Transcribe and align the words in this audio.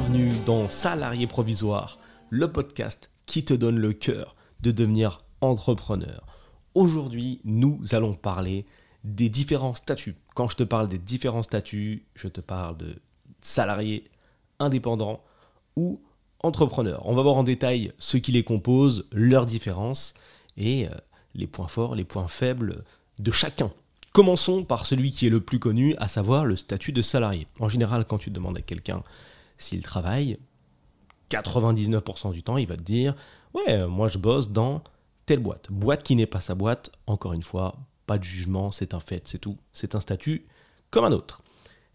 bienvenue 0.00 0.32
dans 0.46 0.66
Salarié 0.66 1.26
Provisoire, 1.26 1.98
le 2.30 2.50
podcast 2.50 3.10
qui 3.26 3.44
te 3.44 3.52
donne 3.52 3.78
le 3.78 3.92
cœur 3.92 4.34
de 4.62 4.70
devenir 4.70 5.18
entrepreneur. 5.42 6.24
Aujourd'hui, 6.74 7.42
nous 7.44 7.78
allons 7.92 8.14
parler 8.14 8.64
des 9.04 9.28
différents 9.28 9.74
statuts. 9.74 10.16
Quand 10.34 10.48
je 10.48 10.56
te 10.56 10.62
parle 10.62 10.88
des 10.88 10.96
différents 10.96 11.42
statuts, 11.42 12.06
je 12.14 12.28
te 12.28 12.40
parle 12.40 12.78
de 12.78 12.96
salarié, 13.42 14.04
indépendant 14.58 15.20
ou 15.76 16.00
entrepreneur. 16.42 17.02
On 17.04 17.14
va 17.14 17.20
voir 17.20 17.36
en 17.36 17.44
détail 17.44 17.92
ce 17.98 18.16
qui 18.16 18.32
les 18.32 18.44
compose, 18.44 19.06
leurs 19.12 19.44
différences 19.44 20.14
et 20.56 20.86
euh, 20.86 20.94
les 21.34 21.46
points 21.46 21.68
forts, 21.68 21.94
les 21.94 22.04
points 22.04 22.28
faibles 22.28 22.84
de 23.18 23.30
chacun. 23.30 23.70
Commençons 24.12 24.64
par 24.64 24.86
celui 24.86 25.10
qui 25.10 25.26
est 25.26 25.30
le 25.30 25.40
plus 25.40 25.58
connu, 25.58 25.94
à 25.98 26.08
savoir 26.08 26.46
le 26.46 26.56
statut 26.56 26.92
de 26.92 27.02
salarié. 27.02 27.46
En 27.58 27.68
général, 27.68 28.06
quand 28.06 28.18
tu 28.18 28.30
demandes 28.30 28.56
à 28.56 28.62
quelqu'un 28.62 29.02
s'il 29.62 29.82
travaille, 29.82 30.38
99% 31.30 32.32
du 32.32 32.42
temps, 32.42 32.56
il 32.56 32.66
va 32.66 32.76
te 32.76 32.82
dire 32.82 33.14
Ouais, 33.54 33.86
moi 33.86 34.08
je 34.08 34.18
bosse 34.18 34.50
dans 34.50 34.82
telle 35.26 35.40
boîte. 35.40 35.70
Boîte 35.70 36.02
qui 36.02 36.16
n'est 36.16 36.26
pas 36.26 36.40
sa 36.40 36.54
boîte, 36.54 36.90
encore 37.06 37.32
une 37.32 37.42
fois, 37.42 37.76
pas 38.06 38.18
de 38.18 38.24
jugement, 38.24 38.70
c'est 38.70 38.94
un 38.94 39.00
fait, 39.00 39.22
c'est 39.28 39.38
tout. 39.38 39.56
C'est 39.72 39.94
un 39.94 40.00
statut 40.00 40.46
comme 40.90 41.04
un 41.04 41.12
autre. 41.12 41.42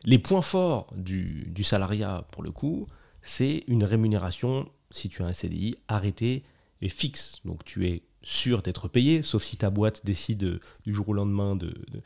Les 0.05 0.19
points 0.19 0.41
forts 0.41 0.87
du, 0.95 1.51
salariat, 1.63 2.25
pour 2.31 2.43
le 2.43 2.51
coup, 2.51 2.87
c'est 3.21 3.63
une 3.67 3.83
rémunération, 3.83 4.69
si 4.91 5.09
tu 5.09 5.23
as 5.23 5.25
un 5.25 5.33
CDI, 5.33 5.75
arrêtée 5.87 6.43
et 6.81 6.89
fixe. 6.89 7.41
Donc 7.43 7.65
tu 7.65 7.87
es 7.87 8.03
sûr 8.21 8.61
d'être 8.61 8.87
payé, 8.87 9.21
sauf 9.21 9.43
si 9.43 9.57
ta 9.57 9.69
boîte 9.69 10.05
décide 10.05 10.59
du 10.85 10.93
jour 10.93 11.09
au 11.09 11.13
lendemain 11.13 11.55
de, 11.55 11.73
de, 11.91 12.01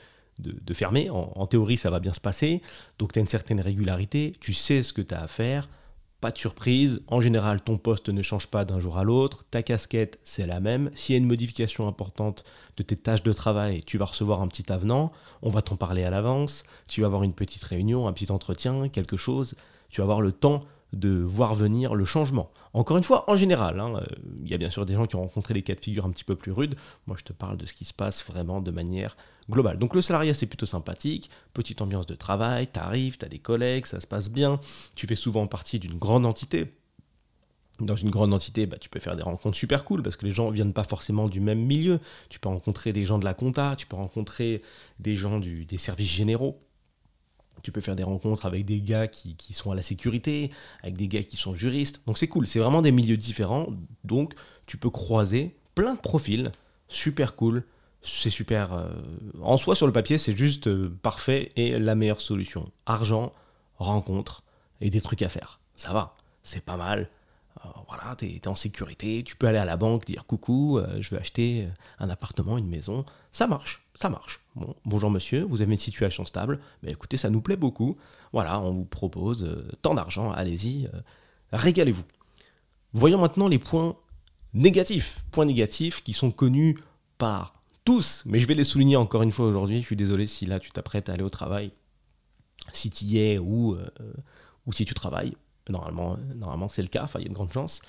fermer. 0.74 1.10
En, 1.10 1.48
théorie, 1.48 1.78
ça 1.78 1.90
va 1.90 2.00
bien 2.00 2.14
se 2.14 2.22
passer. 2.22 2.62
Donc, 2.98 3.14
tu 3.14 3.20
as 3.20 3.22
une 3.22 3.28
certaine 3.28 3.62
régularité. 3.62 4.34
Tu 4.40 4.54
sais 4.54 4.84
ce 4.84 4.94
que 4.94 5.02
tu 5.02 5.14
as 5.16 5.22
à 5.22 5.28
faire. 5.28 5.70
Pas 6.22 6.32
de 6.32 6.38
surprise. 6.38 7.02
En 7.08 7.22
général, 7.22 7.62
ton 7.62 7.78
poste 7.78 8.10
ne 8.10 8.22
change 8.22 8.48
pas 8.48 8.66
d'un 8.66 8.80
jour 8.80 8.98
à 8.98 9.04
l'autre. 9.04 9.46
Ta 9.52 9.64
casquette, 9.64 10.20
c'est 10.24 10.46
la 10.46 10.60
même. 10.60 10.92
S'il 10.94 11.14
y 11.14 11.18
a 11.18 11.20
une 11.20 11.28
modification 11.28 11.88
importante 11.88 12.44
de 12.76 12.84
tes 12.84 12.98
tâches 12.98 13.24
de 13.24 13.32
travail, 13.32 13.84
tu 13.86 13.98
vas 13.98 14.06
recevoir 14.06 14.42
un 14.42 14.48
petit 14.50 14.72
avenant. 14.72 15.12
On 15.42 15.50
va 15.50 15.62
t'en 15.62 15.78
parler 15.78 16.04
à 16.04 16.10
l'avance. 16.10 16.64
Tu 16.88 17.02
vas 17.02 17.08
avoir 17.08 17.24
une 17.24 17.34
petite 17.34 17.64
réunion, 17.64 18.08
un 18.08 18.14
petit 18.14 18.32
entretien, 18.32 18.90
quelque 18.90 19.16
chose. 19.16 19.56
Tu 19.90 20.02
vas 20.02 20.06
avoir 20.06 20.22
le 20.22 20.34
temps 20.34 20.62
de 20.94 21.10
voir 21.10 21.54
venir 21.54 21.94
le 21.94 22.06
changement. 22.06 22.52
Encore 22.74 22.98
une 22.98 23.04
fois, 23.04 23.30
en 23.30 23.36
général, 23.36 23.80
hein, 23.80 23.96
euh, 23.98 24.06
il 24.44 24.50
y 24.50 24.54
a 24.54 24.58
bien 24.58 24.70
sûr 24.70 24.86
des 24.86 24.94
gens 24.94 25.06
qui 25.06 25.16
ont 25.16 25.22
rencontré 25.22 25.54
des 25.54 25.62
cas 25.62 25.76
de 25.76 25.80
figure 25.80 26.06
un 26.06 26.12
petit 26.12 26.24
peu 26.24 26.36
plus 26.36 26.52
rudes. 26.52 26.76
Moi, 27.08 27.16
je 27.20 27.24
te 27.24 27.34
parle 27.34 27.58
de 27.58 27.66
ce 27.66 27.74
qui 27.74 27.86
se 27.86 27.94
passe 27.94 28.26
vraiment 28.26 28.62
de 28.62 28.72
manière 28.72 29.16
globale. 29.50 29.78
Donc 29.78 29.96
le 29.96 30.02
salariat, 30.02 30.34
c'est 30.34 30.46
plutôt 30.46 30.66
sympathique, 30.66 31.30
petite 31.54 31.82
ambiance 31.82 32.06
de 32.06 32.16
travail, 32.16 32.68
t'arrives, 32.68 33.18
t'as 33.18 33.28
des 33.28 33.40
collègues, 33.40 33.86
ça 33.86 34.00
se 34.00 34.08
passe 34.08 34.30
bien, 34.30 34.60
tu 34.96 35.08
fais 35.08 35.16
souvent 35.16 35.48
partie 35.48 35.80
d'une 35.80 35.98
grande 35.98 36.26
entité. 36.26 36.74
Dans 37.80 37.96
une 37.96 38.10
grande 38.10 38.34
entité, 38.34 38.66
bah, 38.66 38.78
tu 38.78 38.90
peux 38.90 39.00
faire 39.00 39.16
des 39.16 39.24
rencontres 39.24 39.58
super 39.58 39.86
cool 39.86 40.04
parce 40.04 40.18
que 40.18 40.26
les 40.26 40.34
gens 40.34 40.50
viennent 40.50 40.74
pas 40.74 40.84
forcément 40.84 41.30
du 41.30 41.40
même 41.40 41.64
milieu. 41.64 42.00
Tu 42.28 42.38
peux 42.40 42.50
rencontrer 42.50 42.92
des 42.92 43.06
gens 43.06 43.20
de 43.20 43.26
la 43.26 43.34
compta, 43.34 43.76
tu 43.78 43.88
peux 43.88 43.96
rencontrer 43.96 44.62
des 45.00 45.16
gens 45.16 45.40
du, 45.40 45.66
des 45.66 45.78
services 45.78 46.10
généraux. 46.10 46.60
Tu 47.64 47.72
peux 47.72 47.82
faire 47.82 47.96
des 47.96 48.04
rencontres 48.04 48.46
avec 48.46 48.66
des 48.66 48.82
gars 48.82 49.08
qui, 49.08 49.54
sont 49.54 49.72
à 49.72 49.76
la 49.76 49.82
sécurité, 49.82 50.52
avec 50.84 50.96
des 50.98 51.08
gars 51.08 51.24
qui 51.24 51.38
sont 51.38 51.54
juristes. 51.54 52.02
Donc 52.06 52.18
c'est 52.18 52.28
cool, 52.28 52.48
c'est 52.48 52.60
vraiment 52.60 52.82
des 52.82 52.92
milieux 52.92 53.18
différents. 53.18 53.68
Donc 54.04 54.34
tu 54.66 54.78
peux 54.78 54.90
croiser 54.90 55.56
plein 55.76 55.96
de 55.96 56.00
profils, 56.00 56.52
super 56.88 57.36
cool. 57.36 57.64
C'est 58.02 58.30
super. 58.30 58.74
Euh, 58.74 58.90
en 59.42 59.58
soi, 59.58 59.76
sur 59.76 59.86
le 59.86 59.92
papier, 59.92 60.18
c'est 60.18 60.36
juste 60.36 60.68
euh, 60.68 60.90
parfait 61.02 61.50
et 61.58 61.78
la 61.78 61.96
meilleure 61.96 62.22
solution. 62.22 62.72
Argent, 62.86 63.34
rencontre 63.78 64.44
et 64.80 64.90
des 64.90 65.02
trucs 65.02 65.22
à 65.22 65.28
faire. 65.28 65.60
Ça 65.76 65.92
va, 65.92 66.16
c'est 66.44 66.64
pas 66.64 66.78
mal. 66.78 67.10
Euh, 67.66 67.70
voilà, 67.88 68.16
tu 68.16 68.26
es, 68.26 68.48
en 68.48 68.56
sécurité, 68.56 69.24
tu 69.24 69.36
peux 69.36 69.48
aller 69.48 69.58
à 69.58 69.66
la 69.66 69.76
banque, 69.76 70.06
dire 70.06 70.26
coucou, 70.26 70.78
euh, 70.78 71.02
je 71.02 71.10
veux 71.10 71.20
acheter 71.20 71.66
euh, 71.66 71.70
un 72.00 72.10
appartement, 72.10 72.58
une 72.58 72.68
maison. 72.68 73.06
Ça 73.32 73.48
marche, 73.48 73.82
ça 73.96 74.10
marche. 74.10 74.40
Bon, 74.56 74.76
bonjour 74.86 75.12
monsieur, 75.12 75.44
vous 75.44 75.62
avez 75.62 75.74
une 75.74 75.80
situation 75.80 76.26
stable. 76.26 76.60
Mais 76.84 76.92
écoutez, 76.92 77.18
ça 77.18 77.30
nous 77.30 77.42
plaît 77.42 77.58
beaucoup. 77.58 77.98
Voilà, 78.32 78.62
on 78.62 78.72
vous 78.72 78.86
propose 78.86 79.66
tant 79.82 79.94
d'argent, 79.94 80.32
allez-y, 80.32 80.90
régalez-vous. 81.52 82.04
Voyons 82.94 83.20
maintenant 83.20 83.48
les 83.48 83.60
points 83.60 83.96
négatifs. 84.54 85.24
Points 85.32 85.46
négatifs 85.46 86.04
qui 86.04 86.14
sont 86.14 86.32
connus 86.32 86.78
par 87.18 87.54
tous, 87.86 88.24
mais 88.26 88.40
je 88.40 88.48
vais 88.48 88.54
les 88.54 88.64
souligner 88.64 88.96
encore 88.96 89.24
une 89.24 89.32
fois 89.32 89.48
aujourd'hui. 89.48 89.82
Je 89.82 89.86
suis 89.86 89.96
désolé 89.96 90.28
si 90.28 90.46
là 90.46 90.60
tu 90.60 90.72
t'apprêtes 90.72 91.10
à 91.10 91.14
aller 91.14 91.24
au 91.24 91.30
travail, 91.30 91.72
si 92.72 92.90
tu 92.90 93.06
y 93.06 93.20
es 93.20 93.38
ou 93.40 93.78
si 94.72 94.86
tu 94.86 94.94
travailles 94.94 95.36
Normalement, 95.70 96.18
normalement 96.36 96.70
c'est 96.70 96.82
le 96.82 96.88
cas, 96.88 97.08
il 97.16 97.22
y 97.22 97.26
a 97.26 97.30
de 97.30 97.34
grandes 97.34 97.54
chances. 97.54 97.82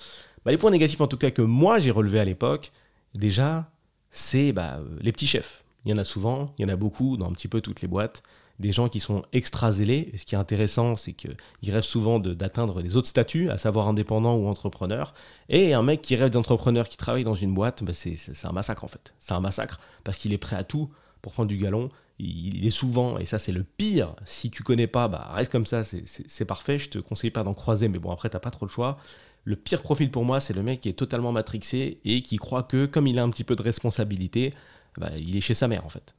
Bah, 0.45 0.53
les 0.53 0.59
points 0.59 0.71
négatifs, 0.71 1.01
en 1.01 1.07
tout 1.07 1.17
cas, 1.17 1.31
que 1.31 1.43
moi 1.43 1.79
j'ai 1.79 1.91
relevés 1.91 2.21
à 2.21 2.25
l'époque, 2.25 2.73
déjà, 3.15 3.71
c'est 4.11 4.53
bah, 4.53 4.79
euh, 4.79 4.99
les 5.01 5.13
petits 5.13 5.27
chefs. 5.27 5.65
Il 5.85 5.91
y 5.91 5.95
en 5.95 5.99
a 5.99 6.05
souvent, 6.05 6.55
il 6.59 6.63
y 6.63 6.65
en 6.65 6.69
a 6.69 6.77
beaucoup 6.77 7.17
dans 7.17 7.27
un 7.27 7.33
petit 7.33 7.49
peu 7.49 7.61
toutes 7.61 7.81
les 7.81 7.89
boîtes. 7.89 8.23
Des 8.59 8.73
gens 8.73 8.91
qui 8.91 9.01
sont 9.01 9.23
extra 9.33 9.73
zélés. 9.73 10.13
Ce 10.19 10.27
qui 10.27 10.35
est 10.35 10.39
intéressant, 10.39 10.95
c'est 10.95 11.15
qu'ils 11.15 11.35
rêvent 11.69 11.81
souvent 11.81 12.19
d'atteindre 12.19 12.83
les 12.83 12.97
autres 12.97 13.09
statuts, 13.09 13.49
à 13.49 13.57
savoir 13.57 13.89
indépendant 13.89 14.37
ou 14.37 14.49
entrepreneur. 14.49 15.15
Et 15.49 15.73
un 15.73 15.83
mec 15.83 16.03
qui 16.03 16.15
rêve 16.15 16.29
d'entrepreneur 16.29 16.87
qui 16.87 16.99
travaille 16.99 17.25
dans 17.25 17.35
une 17.35 17.55
boîte, 17.55 17.83
bah, 17.83 17.95
c'est 17.95 18.19
un 18.45 18.53
massacre 18.53 18.85
en 18.85 18.89
fait. 18.89 19.15
C'est 19.19 19.33
un 19.33 19.41
massacre 19.41 19.81
parce 20.05 20.19
qu'il 20.19 20.35
est 20.35 20.39
prêt 20.39 20.57
à 20.57 20.65
tout 20.65 20.91
pour 21.23 21.33
prendre 21.33 21.49
du 21.49 21.57
galon 21.57 21.89
il 22.21 22.67
est 22.67 22.71
souvent, 22.71 23.19
et 23.19 23.25
ça 23.25 23.39
c'est 23.39 23.53
le 23.53 23.65
pire, 23.65 24.15
si 24.25 24.51
tu 24.51 24.63
connais 24.63 24.87
pas, 24.87 25.09
bah 25.09 25.31
reste 25.35 25.51
comme 25.51 25.67
ça, 25.67 25.83
c'est 25.85 26.45
parfait, 26.45 26.79
je 26.79 26.91
te 26.91 26.99
conseille 26.99 27.31
pas 27.31 27.43
d'en 27.43 27.55
croiser, 27.55 27.89
mais 27.89 27.99
bon 27.99 28.11
après 28.11 28.29
t'as 28.29 28.41
pas 28.41 28.51
trop 28.51 28.67
le 28.67 28.71
choix. 28.71 28.99
Le 29.45 29.57
pire 29.57 29.81
profil 29.81 30.11
pour 30.11 30.25
moi, 30.25 30.39
c'est 30.39 30.53
le 30.53 30.63
mec 30.63 30.83
qui 30.83 30.91
est 30.91 30.95
totalement 30.95 31.33
matrixé 31.33 31.99
et 32.05 32.23
qui 32.23 32.37
croit 32.37 32.63
que 32.63 32.87
comme 32.87 33.07
il 33.07 33.19
a 33.19 33.23
un 33.23 33.31
petit 33.31 33.45
peu 33.45 33.57
de 33.57 33.63
responsabilité, 33.63 34.53
bah, 34.99 35.11
il 35.19 35.35
est 35.37 35.41
chez 35.41 35.55
sa 35.55 35.67
mère 35.67 35.85
en 35.87 35.89
fait. 35.89 36.15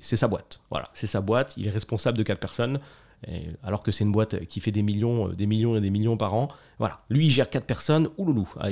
C'est 0.00 0.16
sa 0.16 0.28
boîte. 0.28 0.60
Voilà, 0.70 0.86
c'est 0.92 1.06
sa 1.06 1.20
boîte, 1.20 1.54
il 1.56 1.66
est 1.66 1.70
responsable 1.70 2.18
de 2.18 2.24
quatre 2.24 2.40
personnes, 2.40 2.80
alors 3.62 3.82
que 3.82 3.92
c'est 3.92 4.04
une 4.04 4.12
boîte 4.12 4.44
qui 4.46 4.60
fait 4.60 4.72
des 4.72 4.82
millions, 4.82 5.28
euh, 5.28 5.32
des 5.32 5.46
millions 5.46 5.76
et 5.76 5.80
des 5.80 5.90
millions 5.90 6.16
par 6.16 6.34
an. 6.34 6.48
Voilà, 6.78 7.00
lui 7.08 7.26
il 7.26 7.30
gère 7.30 7.48
quatre 7.48 7.64
personnes, 7.64 8.08
ouloulou, 8.18 8.52
ah, 8.60 8.68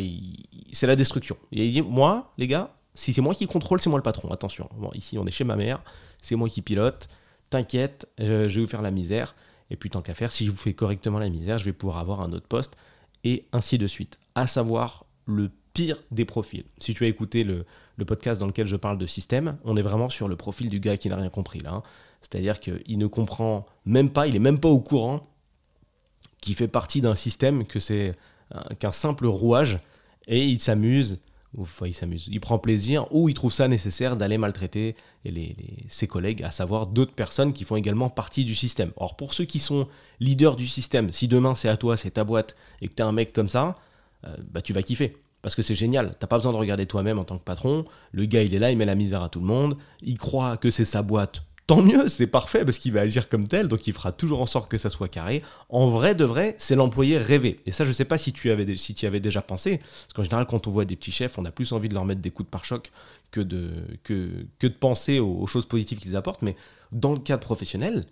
c'est 0.73 0.87
la 0.87 0.97
destruction. 0.97 1.37
Et 1.53 1.81
moi, 1.83 2.33
les 2.39 2.49
gars, 2.49 2.75
si 2.95 3.13
c'est 3.13 3.21
moi 3.21 3.35
qui 3.35 3.47
contrôle, 3.47 3.81
c'est 3.81 3.91
moi 3.91 3.99
le 3.99 4.03
patron, 4.03 4.31
attention. 4.31 4.69
Ici 4.95 5.19
on 5.19 5.27
est 5.27 5.31
chez 5.31 5.45
ma 5.45 5.57
mère, 5.57 5.83
c'est 6.21 6.37
moi 6.37 6.49
qui 6.49 6.63
pilote, 6.63 7.09
t'inquiète, 7.51 8.07
je, 8.19 8.47
vais 8.47 8.61
vous 8.61 8.67
faire 8.67 8.83
la 8.83 8.91
misère. 8.91 9.35
Et 9.71 9.77
puis 9.77 9.91
tant 9.91 10.03
qu'à 10.03 10.15
faire, 10.15 10.31
si 10.31 10.45
je 10.45 10.51
vous 10.51 10.57
fais 10.57 10.75
correctement 10.75 11.19
la 11.19 11.31
misère, 11.31 11.59
je 11.59 11.65
vais 11.65 11.73
pouvoir 11.73 11.99
avoir 11.99 12.21
un 12.21 12.33
autre 12.33 12.47
poste, 12.47 12.77
et 13.25 13.47
ainsi 13.53 13.79
de 13.79 13.87
suite. 13.87 14.19
À 14.35 14.47
savoir 14.47 15.07
le 15.27 15.51
pire 15.73 15.97
des 16.11 16.25
profils. 16.25 16.65
Si 16.79 16.93
tu 16.93 17.05
as 17.05 17.09
écouté 17.09 17.45
le, 17.45 17.65
podcast 18.05 18.41
dans 18.41 18.49
lequel 18.49 18.67
je 18.67 18.75
parle 18.75 18.99
de 18.99 19.07
système, 19.07 19.59
on 19.65 19.77
est 19.77 19.83
vraiment 19.83 20.09
sur 20.09 20.27
le 20.27 20.35
profil 20.35 20.69
du 20.69 20.81
gars 20.81 20.97
qui 20.97 21.09
n'a 21.09 21.15
rien 21.15 21.29
compris 21.29 21.61
là. 21.61 21.75
Hein. 21.75 21.83
C'est-à-dire 22.21 22.59
qu'il 22.59 22.99
ne 22.99 23.07
comprend 23.07 23.65
même 23.85 24.11
pas, 24.11 24.27
il 24.27 24.35
est 24.35 24.41
même 24.41 24.59
pas 24.59 24.69
au 24.69 24.81
courant 24.81 25.29
qu'il 26.41 26.57
fait 26.57 26.67
partie 26.67 27.01
d'un 27.01 27.15
système, 27.15 27.65
que 27.65 27.79
c'est 27.79 28.13
qu'un 28.81 28.91
simple 28.91 29.27
rouage, 29.27 29.79
et 30.27 30.45
il 30.45 30.61
s'amuse 30.61 31.21
il 31.85 31.95
s'amuse, 31.95 32.29
il 32.31 32.41
prend 32.41 32.59
plaisir, 32.59 33.07
ou 33.11 33.29
il 33.29 33.35
trouve 33.35 33.53
ça 33.53 33.69
nécessaire 33.69 34.17
d'aller 34.17 34.39
maltraiter 34.39 34.97
ses 35.89 36.07
collègues, 36.07 36.43
à 36.43 36.51
savoir 36.51 36.87
d'autres 36.87 37.13
personnes 37.13 37.53
qui 37.53 37.65
font 37.65 37.77
également 37.77 38.09
partie 38.09 38.45
du 38.45 38.55
système. 38.55 38.93
Or, 38.97 39.17
pour 39.17 39.35
ceux 39.35 39.45
qui 39.45 39.59
sont 39.59 39.87
leaders 40.21 40.57
du 40.57 40.67
système, 40.67 41.13
si 41.13 41.29
demain 41.29 41.55
c'est 41.55 41.69
à 41.69 41.77
toi, 41.77 41.97
c'est 41.97 42.13
ta 42.13 42.25
boîte, 42.25 42.57
et 42.81 42.89
que 42.89 42.95
tu 42.95 43.03
es 43.03 43.05
un 43.05 43.13
mec 43.13 43.33
comme 43.33 43.49
ça, 43.49 43.77
euh, 44.25 44.35
bah, 44.51 44.63
tu 44.63 44.73
vas 44.73 44.83
kiffer. 44.83 45.17
Parce 45.43 45.57
que 45.57 45.63
c'est 45.63 45.75
génial, 45.75 46.15
t'as 46.21 46.29
pas 46.29 46.39
besoin 46.39 46.53
de 46.53 46.57
regarder 46.57 46.87
toi-même 46.87 47.19
en 47.19 47.25
tant 47.25 47.37
que 47.37 47.43
patron, 47.43 47.85
le 48.13 48.25
gars 48.27 48.43
il 48.43 48.55
est 48.55 48.61
là, 48.61 48.71
il 48.71 48.79
met 48.79 48.85
la 48.85 48.95
misère 48.95 49.23
à 49.23 49.29
tout 49.29 49.41
le 49.41 49.47
monde, 49.47 49.77
il 50.01 50.17
croit 50.17 50.57
que 50.57 50.71
c'est 50.71 50.85
sa 50.85 51.03
boîte, 51.03 51.43
tant 51.73 51.81
mieux, 51.81 52.11
c'est 52.11 52.27
parfait 52.27 52.67
parce 52.67 52.77
qu'il 52.77 52.93
va 52.93 53.01
agir 53.01 53.31
comme 53.31 53.49
tel, 53.49 53.67
donc 53.67 53.87
il 53.87 53.95
fera 53.95 54.13
toujours 54.13 54.43
en 54.43 54.47
sorte 54.47 54.71
que 54.71 54.77
ça 54.77 54.91
soit 54.91 55.09
carré. 55.09 55.43
En 55.71 55.89
vrai 55.89 56.15
de 56.15 56.25
vrai, 56.25 56.55
c'est 56.59 56.77
l'employé 56.77 57.17
rêvé. 57.17 57.61
Et 57.65 57.73
ça, 57.73 57.87
je 57.87 57.93
sais 57.93 58.05
pas 58.05 58.19
si 58.19 58.35
tu 58.35 58.51
avais, 58.51 58.65
y 58.65 59.07
avais 59.07 59.21
déjà 59.21 59.41
pensé, 59.41 59.79
parce 59.79 60.13
qu'en 60.15 60.23
général, 60.23 60.45
quand 60.45 60.67
on 60.67 60.71
voit 60.71 60.85
des 60.85 60.97
petits 60.97 61.13
chefs, 61.13 61.39
on 61.39 61.47
a 61.47 61.51
plus 61.51 61.73
envie 61.73 61.89
de 61.89 61.95
leur 61.95 62.05
mettre 62.05 62.21
des 62.21 62.31
coups 62.31 62.47
de 62.47 62.51
pare-choc 62.51 62.93
que 63.31 63.41
de, 63.41 63.71
que, 64.05 64.45
que 64.59 64.67
de 64.67 64.75
penser 64.75 65.19
aux, 65.19 65.47
choses 65.47 65.65
positives 65.65 65.99
qu'ils 65.99 66.15
apportent. 66.15 66.43
Mais 66.43 66.57
dans 66.91 67.15
le 67.15 67.21
cadre 67.21 67.43
professionnel, 67.43 68.05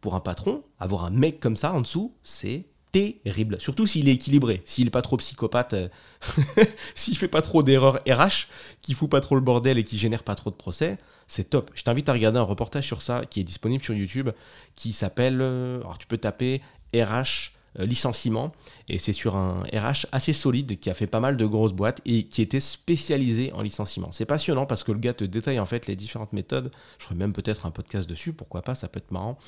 pour 0.00 0.14
un 0.14 0.20
patron, 0.20 0.62
avoir 0.78 1.06
un 1.06 1.10
mec 1.10 1.40
comme 1.40 1.56
ça 1.56 1.72
en 1.72 1.80
dessous, 1.80 2.14
c'est 2.22 2.66
terrible. 2.96 3.60
Surtout 3.60 3.86
s'il 3.86 4.08
est 4.08 4.12
équilibré, 4.12 4.62
s'il 4.64 4.84
n'est 4.84 4.90
pas 4.90 5.02
trop 5.02 5.16
psychopathe, 5.16 5.74
euh, 5.74 5.88
s'il 6.94 7.16
fait 7.16 7.28
pas 7.28 7.42
trop 7.42 7.62
d'erreurs 7.62 8.00
RH, 8.08 8.48
qui 8.82 8.94
fout 8.94 9.10
pas 9.10 9.20
trop 9.20 9.34
le 9.34 9.40
bordel 9.40 9.78
et 9.78 9.84
qui 9.84 9.98
génère 9.98 10.22
pas 10.22 10.34
trop 10.34 10.50
de 10.50 10.56
procès, 10.56 10.98
c'est 11.26 11.50
top. 11.50 11.70
Je 11.74 11.82
t'invite 11.82 12.08
à 12.08 12.12
regarder 12.12 12.38
un 12.38 12.42
reportage 12.42 12.86
sur 12.86 13.02
ça 13.02 13.24
qui 13.28 13.40
est 13.40 13.44
disponible 13.44 13.82
sur 13.82 13.94
YouTube, 13.94 14.30
qui 14.74 14.92
s'appelle, 14.92 15.40
euh, 15.40 15.80
alors 15.80 15.98
tu 15.98 16.06
peux 16.06 16.18
taper 16.18 16.62
RH 16.94 17.52
euh, 17.78 17.86
licenciement 17.86 18.52
et 18.88 18.98
c'est 18.98 19.12
sur 19.12 19.36
un 19.36 19.64
RH 19.72 20.06
assez 20.12 20.32
solide 20.32 20.78
qui 20.78 20.88
a 20.88 20.94
fait 20.94 21.06
pas 21.06 21.20
mal 21.20 21.36
de 21.36 21.44
grosses 21.44 21.72
boîtes 21.72 22.00
et 22.06 22.24
qui 22.24 22.40
était 22.40 22.60
spécialisé 22.60 23.52
en 23.52 23.62
licenciement. 23.62 24.08
C'est 24.12 24.24
passionnant 24.24 24.66
parce 24.66 24.84
que 24.84 24.92
le 24.92 24.98
gars 24.98 25.14
te 25.14 25.24
détaille 25.24 25.60
en 25.60 25.66
fait 25.66 25.86
les 25.86 25.96
différentes 25.96 26.32
méthodes. 26.32 26.70
Je 26.98 27.04
ferai 27.04 27.16
même 27.16 27.32
peut-être 27.32 27.66
un 27.66 27.70
podcast 27.70 28.08
dessus, 28.08 28.32
pourquoi 28.32 28.62
pas, 28.62 28.74
ça 28.74 28.88
peut 28.88 28.98
être 28.98 29.10
marrant. 29.10 29.38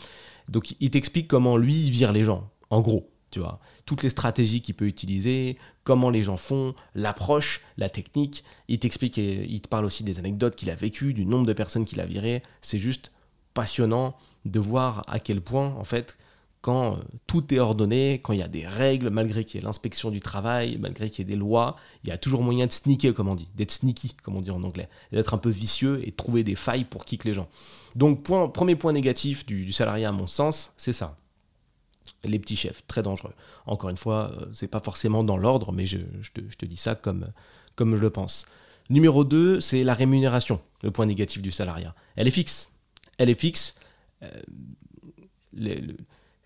Donc 0.48 0.74
il 0.80 0.90
t'explique 0.90 1.28
comment 1.28 1.56
lui 1.56 1.90
vire 1.90 2.12
les 2.12 2.24
gens, 2.24 2.50
en 2.70 2.80
gros 2.80 3.08
tu 3.30 3.40
vois. 3.40 3.60
Toutes 3.84 4.02
les 4.02 4.10
stratégies 4.10 4.60
qu'il 4.60 4.74
peut 4.74 4.86
utiliser, 4.86 5.58
comment 5.84 6.10
les 6.10 6.22
gens 6.22 6.36
font, 6.36 6.74
l'approche, 6.94 7.60
la 7.76 7.88
technique. 7.88 8.44
Il 8.68 8.78
t'explique 8.78 9.18
et 9.18 9.44
il 9.48 9.60
te 9.60 9.68
parle 9.68 9.84
aussi 9.84 10.04
des 10.04 10.18
anecdotes 10.18 10.56
qu'il 10.56 10.70
a 10.70 10.74
vécues, 10.74 11.14
du 11.14 11.26
nombre 11.26 11.46
de 11.46 11.52
personnes 11.52 11.84
qu'il 11.84 12.00
a 12.00 12.06
virées. 12.06 12.42
C'est 12.62 12.78
juste 12.78 13.12
passionnant 13.54 14.16
de 14.44 14.60
voir 14.60 15.02
à 15.08 15.18
quel 15.20 15.40
point, 15.40 15.74
en 15.74 15.84
fait, 15.84 16.16
quand 16.60 16.94
euh, 16.94 17.00
tout 17.26 17.54
est 17.54 17.58
ordonné, 17.58 18.20
quand 18.22 18.32
il 18.32 18.40
y 18.40 18.42
a 18.42 18.48
des 18.48 18.66
règles, 18.66 19.10
malgré 19.10 19.44
qu'il 19.44 19.60
y 19.60 19.62
ait 19.62 19.66
l'inspection 19.66 20.10
du 20.10 20.20
travail, 20.20 20.76
malgré 20.80 21.08
qu'il 21.08 21.26
y 21.26 21.28
ait 21.28 21.32
des 21.32 21.38
lois, 21.38 21.76
il 22.04 22.10
y 22.10 22.12
a 22.12 22.18
toujours 22.18 22.42
moyen 22.42 22.66
de 22.66 22.72
sneaker, 22.72 23.14
comme 23.14 23.28
on 23.28 23.34
dit, 23.34 23.48
d'être 23.54 23.70
sneaky, 23.70 24.16
comme 24.22 24.36
on 24.36 24.40
dit 24.40 24.50
en 24.50 24.62
anglais, 24.62 24.88
d'être 25.12 25.34
un 25.34 25.38
peu 25.38 25.50
vicieux 25.50 26.00
et 26.02 26.10
de 26.10 26.16
trouver 26.16 26.42
des 26.42 26.56
failles 26.56 26.84
pour 26.84 27.04
kick 27.04 27.24
les 27.24 27.34
gens. 27.34 27.48
Donc, 27.94 28.22
point, 28.22 28.48
premier 28.48 28.76
point 28.76 28.92
négatif 28.92 29.46
du, 29.46 29.64
du 29.64 29.72
salariat, 29.72 30.08
à 30.08 30.12
mon 30.12 30.26
sens, 30.26 30.72
c'est 30.76 30.92
ça 30.92 31.16
les 32.24 32.38
petits 32.38 32.56
chefs, 32.56 32.86
très 32.86 33.02
dangereux. 33.02 33.32
Encore 33.66 33.90
une 33.90 33.96
fois, 33.96 34.32
euh, 34.32 34.46
c'est 34.52 34.68
pas 34.68 34.80
forcément 34.80 35.24
dans 35.24 35.36
l'ordre, 35.36 35.72
mais 35.72 35.86
je, 35.86 35.98
te, 36.32 36.64
dis 36.64 36.76
ça 36.76 36.94
comme, 36.94 37.30
je 37.78 37.84
le 37.84 38.10
pense. 38.10 38.46
Numéro 38.90 39.24
2, 39.24 39.60
c'est 39.60 39.84
la 39.84 39.94
rémunération, 39.94 40.60
le 40.82 40.90
point 40.90 41.06
négatif 41.06 41.42
du 41.42 41.50
salariat. 41.50 41.94
Elle 42.16 42.26
est 42.26 42.32
fixe. 42.32 42.72
Elle 43.18 43.28
est 43.28 43.38
fixe. 43.38 43.74
Euh, 44.22 44.30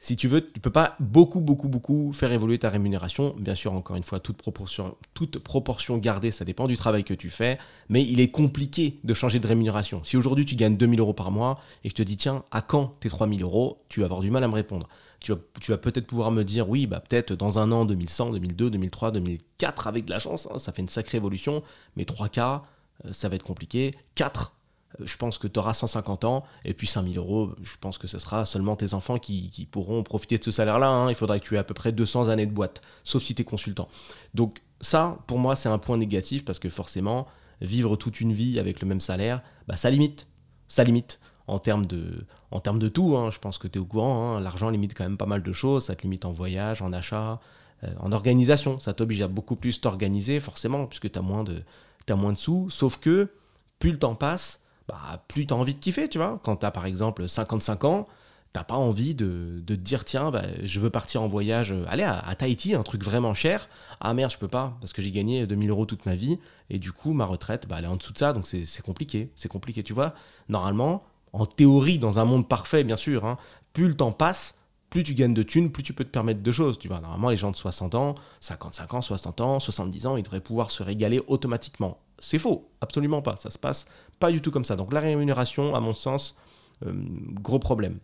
si 0.03 0.17
tu 0.17 0.27
veux, 0.27 0.45
tu 0.45 0.59
peux 0.59 0.71
pas 0.71 0.97
beaucoup, 0.99 1.39
beaucoup, 1.39 1.69
beaucoup 1.69 2.13
faire 2.13 2.33
évoluer 2.33 2.59
ta 2.59 2.71
rémunération. 2.71 3.37
Bien 3.39 3.55
sûr, 3.55 3.73
encore 3.73 3.95
une 3.95 4.03
fois, 4.03 4.19
toute 4.19 4.37
proportion, 4.37 4.97
toute 5.15 5.39
proportion 5.39 5.97
gardée, 5.97 6.33
ça 6.33 6.45
dépend 6.45 6.67
du 6.67 6.77
travail 6.77 7.05
que 7.05 7.15
tu 7.15 7.31
fais, 7.31 7.57
mais 7.89 8.03
il 8.03 8.19
est 8.19 8.33
compliqué 8.33 8.99
de 9.05 9.15
changer 9.15 9.39
de 9.39 9.47
rémunération. 9.47 10.03
Si 10.03 10.17
aujourd'hui 10.17 10.45
tu 10.45 10.57
gagnes 10.57 10.77
2000 10.77 10.99
euros 10.99 11.13
par 11.13 11.31
mois 11.31 11.61
et 11.85 11.89
je 11.89 11.95
te 11.95 12.03
dis, 12.03 12.17
tiens, 12.17 12.43
à 12.51 12.63
quand 12.63 12.97
tes 12.99 13.09
3000 13.09 13.45
euros, 13.45 13.85
tu 13.89 14.01
vas 14.01 14.07
avoir 14.07 14.23
du 14.23 14.33
mal 14.33 14.43
à 14.43 14.49
me 14.49 14.55
répondre. 14.55 14.89
Tu 15.23 15.33
vas, 15.33 15.79
peut-être 15.79 16.07
pouvoir 16.07 16.31
me 16.31 16.43
dire, 16.43 16.69
oui, 16.69 16.87
bah 16.87 17.01
peut-être 17.01 17.33
dans 17.33 17.59
un 17.59 17.71
an, 17.73 17.85
2100, 17.85 18.31
2002, 18.31 18.71
2003, 18.71 19.11
2004, 19.13 19.87
avec 19.87 20.05
de 20.07 20.11
la 20.11 20.19
chance, 20.19 20.49
hein, 20.53 20.59
ça 20.59 20.73
fait 20.73 20.83
une 20.83 20.89
sacrée 20.89 21.19
évolution, 21.19 21.63
mais 21.97 22.05
3K, 22.05 22.63
euh, 23.05 23.13
ça 23.13 23.29
va 23.29 23.37
être 23.37 23.43
compliqué. 23.43 23.95
4, 24.17 24.55
euh, 25.01 25.07
je 25.07 25.17
pense 25.17 25.39
que 25.39 25.47
tu 25.47 25.59
auras 25.59 25.75
150 25.75 26.25
ans, 26.25 26.45
et 26.65 26.75
puis 26.75 26.87
5000 26.87 27.19
euros, 27.19 27.53
je 27.63 27.77
pense 27.81 27.99
que 27.99 28.07
ce 28.07 28.19
sera 28.19 28.45
seulement 28.45 28.77
tes 28.77 28.95
enfants 28.95 29.19
qui, 29.19 29.69
pourront 29.71 30.03
profiter 30.03 30.39
de 30.39 30.45
ce 30.45 30.51
salaire-là. 30.51 30.89
Hein. 30.89 31.09
Il 31.09 31.15
faudra 31.15 31.39
que 31.39 31.45
tu 31.45 31.55
aies 31.55 31.59
à 31.59 31.65
peu 31.65 31.75
près 31.75 31.93
200 31.93 32.29
années 32.29 32.47
de 32.47 32.53
boîte, 32.53 32.83
sauf 33.05 33.23
si 33.23 33.35
tu 33.35 33.43
es 33.43 33.45
consultant. 33.45 33.89
Donc 34.35 34.61
ça, 34.81 35.19
pour 35.27 35.39
moi, 35.39 35.57
c'est 35.57 35.69
un 35.69 35.79
point 35.79 35.97
négatif, 35.97 36.45
parce 36.45 36.59
que 36.59 36.69
forcément, 36.69 37.27
vivre 37.61 37.97
toute 37.97 38.21
une 38.21 38.33
vie 38.33 38.59
avec 38.59 38.81
le 38.81 38.89
même 38.89 39.01
salaire, 39.01 39.43
bah, 39.69 39.77
ça 39.77 39.91
limite. 39.91 40.27
Ça 40.69 40.85
limite 40.85 41.21
en 41.53 41.59
termes 41.59 41.87
de, 41.87 42.25
en 42.51 42.61
termes 42.61 42.79
de 42.79 42.89
tout. 42.89 43.17
Hein. 43.17 43.31
Je 43.31 43.39
pense 43.39 43.59
que 43.59 43.69
tu 43.69 43.79
es 43.79 43.83
au 43.83 43.85
courant, 43.85 44.37
hein. 44.37 44.41
l'argent 44.41 44.71
limite 44.71 44.95
quand 44.95 45.05
même 45.05 45.19
pas 45.19 45.27
mal 45.27 45.43
de 45.43 45.53
choses, 45.53 45.85
ça 45.85 45.95
te 45.95 46.03
limite 46.03 46.25
en 46.25 46.33
voyage, 46.33 46.83
en 46.83 46.93
achat, 46.93 47.41
euh, 47.85 47.93
en 48.01 48.13
organisation. 48.13 48.81
Ça 48.81 48.95
t'oblige 48.95 49.21
à 49.21 49.29
beaucoup 49.29 49.57
plus 49.57 49.81
t'organiser, 49.81 50.41
forcément, 50.41 50.87
puisque 50.87 51.11
tu 51.13 51.19
as, 51.19 51.23
moins 51.23 51.45
de, 51.45 51.63
as 52.09 52.15
moins 52.17 52.33
de 52.33 52.39
sous. 52.39 52.71
Sauf 52.71 52.99
que 52.99 53.29
plus 53.79 53.93
le 53.93 53.99
temps 53.99 54.15
passe, 54.15 54.61
bah, 54.89 55.23
plus 55.29 55.47
tu 55.47 55.55
as 55.55 55.57
envie 55.57 55.75
de 55.75 55.79
kiffer, 55.79 56.09
tu 56.09 56.19
vois. 56.19 56.41
Quand 56.43 56.57
tu 56.57 56.67
as 56.67 56.71
par 56.71 56.87
exemple 56.87 57.29
55 57.29 57.85
ans, 57.85 58.07
t'as 58.53 58.65
pas 58.65 58.75
envie 58.75 59.15
de, 59.15 59.63
te 59.67 59.73
dire 59.73 60.05
tiens, 60.05 60.31
bah, 60.31 60.45
je 60.63 60.81
veux 60.81 60.91
partir 60.91 61.23
en 61.23 61.29
voyage, 61.29 61.73
euh, 61.73 61.85
aller 61.89 62.03
à, 62.03 62.35
Tahiti, 62.35 62.75
un 62.75 62.83
truc 62.83 63.03
vraiment 63.05 63.35
cher. 63.35 63.69
Ah 64.01 64.15
merde, 64.15 64.31
je 64.31 64.39
peux 64.39 64.49
pas, 64.49 64.77
parce 64.81 64.93
que 64.93 65.03
j'ai 65.03 65.11
gagné 65.11 65.47
2000 65.47 65.71
euros 65.71 65.87
toute 65.87 66.07
ma 66.07 66.15
vie, 66.15 66.39
et 66.71 66.79
du 66.79 66.93
coup, 66.93 67.13
ma 67.13 67.25
retraite, 67.25 67.69
bah, 67.69 67.77
elle 67.79 67.85
est 67.85 67.89
en 67.89 67.97
dessous 67.97 68.13
de 68.13 68.19
ça, 68.19 68.33
donc 68.33 68.47
c'est 68.47 68.83
compliqué. 68.83 69.31
C'est 69.37 69.49
compliqué, 69.49 69.83
tu 69.83 69.93
vois. 69.93 70.15
Normalement, 70.49 71.05
en 71.33 71.47
théorie, 71.47 71.99
dans 71.99 72.19
un 72.19 72.25
monde 72.25 72.49
parfait, 72.49 72.85
bien 72.85 72.97
sûr, 72.97 73.25
hein, 73.25 73.39
plus 73.73 73.89
le 73.89 73.95
temps 73.95 74.13
passe, 74.13 74.55
plus 74.91 75.05
tu 75.05 75.15
gagnes 75.15 75.33
de 75.33 75.43
thunes, 75.43 75.73
plus 75.73 75.83
tu 75.83 75.95
peux 75.95 76.05
te 76.05 76.11
permettre 76.11 76.43
de 76.43 76.53
choses. 76.53 76.79
Tu 76.79 76.89
vois, 76.89 77.01
normalement, 77.01 77.31
les 77.31 77.37
gens 77.39 77.51
de 77.51 77.57
60 77.57 77.95
ans, 77.95 78.15
55 78.41 78.95
ans, 78.95 79.01
60 79.01 79.41
ans, 79.41 79.59
70 79.59 80.07
ans, 80.07 80.17
ils 80.17 80.23
devraient 80.23 80.41
pouvoir 80.41 80.71
se 80.71 80.83
régaler 80.83 81.21
automatiquement. 81.27 81.99
C'est 82.19 82.39
faux, 82.39 82.69
absolument 82.81 83.23
pas. 83.23 83.37
Ça 83.37 83.51
se 83.51 83.59
passe 83.59 83.87
pas 84.19 84.31
du 84.31 84.41
tout 84.41 84.53
comme 84.53 84.65
ça. 84.65 84.77
Donc 84.77 84.93
la 84.93 85.01
rémunération, 85.01 85.75
à 85.75 85.81
mon 85.81 85.95
sens, 85.95 86.37
euh, 86.87 86.93
gros 87.33 87.59
problème. 87.59 87.99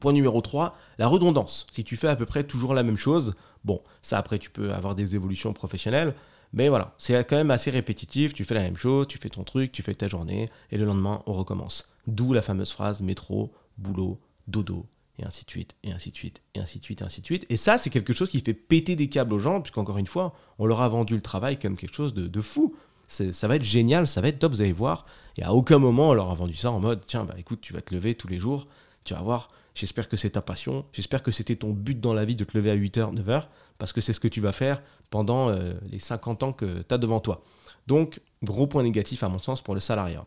Point 0.00 0.12
numéro 0.12 0.40
3, 0.40 0.76
la 0.98 1.06
redondance. 1.06 1.66
Si 1.70 1.84
tu 1.84 1.94
fais 1.96 2.08
à 2.08 2.16
peu 2.16 2.26
près 2.26 2.42
toujours 2.42 2.74
la 2.74 2.82
même 2.82 2.96
chose, 2.96 3.36
bon, 3.64 3.80
ça 4.02 4.18
après 4.18 4.38
tu 4.38 4.50
peux 4.50 4.72
avoir 4.72 4.94
des 4.94 5.14
évolutions 5.14 5.52
professionnelles, 5.52 6.14
mais 6.56 6.70
voilà, 6.70 6.94
c'est 6.96 7.22
quand 7.28 7.36
même 7.36 7.50
assez 7.50 7.70
répétitif, 7.70 8.32
tu 8.32 8.44
fais 8.44 8.54
la 8.54 8.62
même 8.62 8.78
chose, 8.78 9.06
tu 9.06 9.18
fais 9.18 9.28
ton 9.28 9.44
truc, 9.44 9.72
tu 9.72 9.82
fais 9.82 9.94
ta 9.94 10.08
journée, 10.08 10.48
et 10.70 10.78
le 10.78 10.86
lendemain, 10.86 11.22
on 11.26 11.34
recommence. 11.34 11.92
D'où 12.06 12.32
la 12.32 12.40
fameuse 12.40 12.72
phrase 12.72 13.02
métro, 13.02 13.52
boulot, 13.76 14.18
dodo, 14.48 14.86
et 15.18 15.26
ainsi 15.26 15.44
de 15.44 15.50
suite, 15.50 15.76
et 15.84 15.92
ainsi 15.92 16.10
de 16.10 16.16
suite, 16.16 16.40
et 16.54 16.60
ainsi 16.60 16.78
de 16.78 16.84
suite, 16.84 17.02
et 17.02 17.04
ainsi 17.04 17.20
de 17.20 17.26
suite. 17.26 17.46
Et 17.50 17.58
ça, 17.58 17.76
c'est 17.76 17.90
quelque 17.90 18.14
chose 18.14 18.30
qui 18.30 18.40
fait 18.40 18.54
péter 18.54 18.96
des 18.96 19.10
câbles 19.10 19.34
aux 19.34 19.38
gens, 19.38 19.60
puisqu'encore 19.60 19.98
une 19.98 20.06
fois, 20.06 20.34
on 20.58 20.64
leur 20.64 20.80
a 20.80 20.88
vendu 20.88 21.14
le 21.14 21.20
travail 21.20 21.58
comme 21.58 21.76
quelque 21.76 21.94
chose 21.94 22.14
de, 22.14 22.40
fou. 22.40 22.74
Ça 23.06 23.48
va 23.48 23.56
être 23.56 23.62
génial, 23.62 24.08
ça 24.08 24.22
va 24.22 24.28
être 24.28 24.38
top, 24.38 24.52
vous 24.52 24.62
allez 24.62 24.72
voir. 24.72 25.04
Et 25.36 25.42
à 25.42 25.52
aucun 25.52 25.78
moment, 25.78 26.08
on 26.08 26.14
leur 26.14 26.30
a 26.30 26.34
vendu 26.34 26.54
ça 26.54 26.70
en 26.70 26.80
mode, 26.80 27.04
tiens, 27.04 27.24
bah 27.24 27.34
écoute, 27.36 27.60
tu 27.60 27.74
vas 27.74 27.82
te 27.82 27.94
lever 27.94 28.14
tous 28.14 28.28
les 28.28 28.38
jours, 28.38 28.66
tu 29.04 29.12
vas 29.12 29.20
voir, 29.20 29.48
j'espère 29.76 30.08
que 30.08 30.16
c'est 30.16 30.30
ta 30.30 30.42
passion, 30.42 30.84
j'espère 30.92 31.22
que 31.22 31.30
c'était 31.30 31.56
ton 31.56 31.70
but 31.70 32.00
dans 32.00 32.14
la 32.14 32.24
vie 32.24 32.34
de 32.34 32.44
te 32.44 32.56
lever 32.56 32.70
à 32.70 32.76
8h, 32.76 33.14
9h, 33.14 33.44
parce 33.78 33.92
que 33.92 34.00
c'est 34.00 34.12
ce 34.12 34.20
que 34.20 34.28
tu 34.28 34.40
vas 34.40 34.52
faire 34.52 34.82
pendant 35.10 35.50
euh, 35.50 35.74
les 35.90 35.98
50 35.98 36.42
ans 36.42 36.52
que 36.52 36.82
tu 36.82 36.94
as 36.94 36.98
devant 36.98 37.20
toi. 37.20 37.44
Donc, 37.86 38.20
gros 38.42 38.66
point 38.66 38.82
négatif 38.82 39.22
à 39.22 39.28
mon 39.28 39.38
sens 39.38 39.62
pour 39.62 39.74
le 39.74 39.80
salariat. 39.80 40.26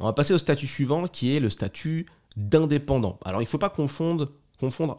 On 0.00 0.06
va 0.06 0.12
passer 0.12 0.34
au 0.34 0.38
statut 0.38 0.66
suivant 0.66 1.06
qui 1.08 1.34
est 1.34 1.40
le 1.40 1.50
statut 1.50 2.06
d'indépendant. 2.36 3.18
Alors 3.24 3.40
il 3.40 3.44
ne 3.44 3.48
faut 3.48 3.58
pas 3.58 3.70
confondre, 3.70 4.28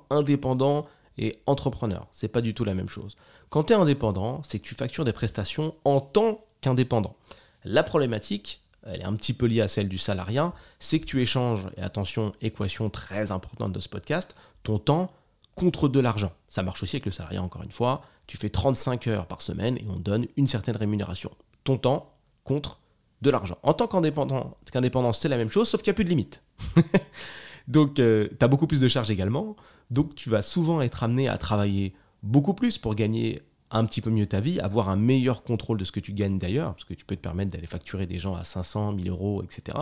indépendant 0.09 0.87
et 1.17 1.41
entrepreneur. 1.45 2.07
C'est 2.11 2.27
pas 2.27 2.41
du 2.41 2.53
tout 2.53 2.63
la 2.63 2.73
même 2.73 2.89
chose. 2.89 3.15
Quand 3.49 3.63
tu 3.63 3.73
es 3.73 3.75
indépendant, 3.75 4.41
c'est 4.43 4.59
que 4.59 4.63
tu 4.63 4.75
factures 4.75 5.05
des 5.05 5.13
prestations 5.13 5.75
en 5.85 6.01
tant 6.01 6.45
qu'indépendant. 6.61 7.15
La 7.63 7.83
problématique, 7.83 8.61
elle 8.85 9.01
est 9.01 9.05
un 9.05 9.13
petit 9.13 9.33
peu 9.33 9.45
liée 9.45 9.61
à 9.61 9.67
celle 9.67 9.89
du 9.89 9.97
salariat, 9.97 10.53
c'est 10.79 10.99
que 10.99 11.05
tu 11.05 11.21
échanges, 11.21 11.67
et 11.77 11.81
attention, 11.81 12.33
équation 12.41 12.89
très 12.89 13.31
importante 13.31 13.73
de 13.73 13.79
ce 13.79 13.89
podcast, 13.89 14.35
ton 14.63 14.79
temps 14.79 15.11
contre 15.55 15.89
de 15.89 15.99
l'argent. 15.99 16.31
Ça 16.47 16.63
marche 16.63 16.83
aussi 16.83 16.95
avec 16.95 17.05
le 17.05 17.11
salariat, 17.11 17.43
encore 17.43 17.63
une 17.63 17.71
fois. 17.71 18.01
Tu 18.27 18.37
fais 18.37 18.49
35 18.49 19.07
heures 19.07 19.25
par 19.27 19.41
semaine 19.41 19.77
et 19.77 19.85
on 19.89 19.97
donne 19.97 20.25
une 20.37 20.47
certaine 20.47 20.77
rémunération. 20.77 21.31
Ton 21.63 21.77
temps 21.77 22.13
contre 22.43 22.79
de 23.21 23.29
l'argent. 23.29 23.57
En 23.63 23.73
tant 23.73 23.87
qu'indépendant, 23.87 25.13
c'est 25.13 25.27
la 25.27 25.37
même 25.37 25.51
chose, 25.51 25.67
sauf 25.67 25.81
qu'il 25.81 25.91
n'y 25.91 25.95
a 25.95 25.97
plus 25.97 26.05
de 26.05 26.09
limite. 26.09 26.41
donc, 27.67 27.99
euh, 27.99 28.29
tu 28.39 28.45
as 28.45 28.47
beaucoup 28.47 28.67
plus 28.67 28.79
de 28.79 28.87
charges 28.87 29.11
également. 29.11 29.57
Donc, 29.91 30.15
tu 30.15 30.29
vas 30.29 30.41
souvent 30.41 30.81
être 30.81 31.03
amené 31.03 31.27
à 31.27 31.37
travailler 31.37 31.93
beaucoup 32.23 32.53
plus 32.53 32.77
pour 32.77 32.95
gagner 32.95 33.41
un 33.71 33.85
petit 33.85 34.01
peu 34.01 34.09
mieux 34.09 34.25
ta 34.25 34.39
vie, 34.39 34.59
avoir 34.59 34.89
un 34.89 34.95
meilleur 34.95 35.43
contrôle 35.43 35.77
de 35.77 35.85
ce 35.85 35.91
que 35.91 35.99
tu 35.99 36.13
gagnes 36.13 36.39
d'ailleurs, 36.39 36.73
parce 36.73 36.85
que 36.85 36.93
tu 36.93 37.05
peux 37.05 37.15
te 37.15 37.21
permettre 37.21 37.51
d'aller 37.51 37.67
facturer 37.67 38.07
des 38.07 38.17
gens 38.17 38.35
à 38.35 38.43
500, 38.43 38.93
1000 38.93 39.09
euros, 39.09 39.43
etc. 39.43 39.77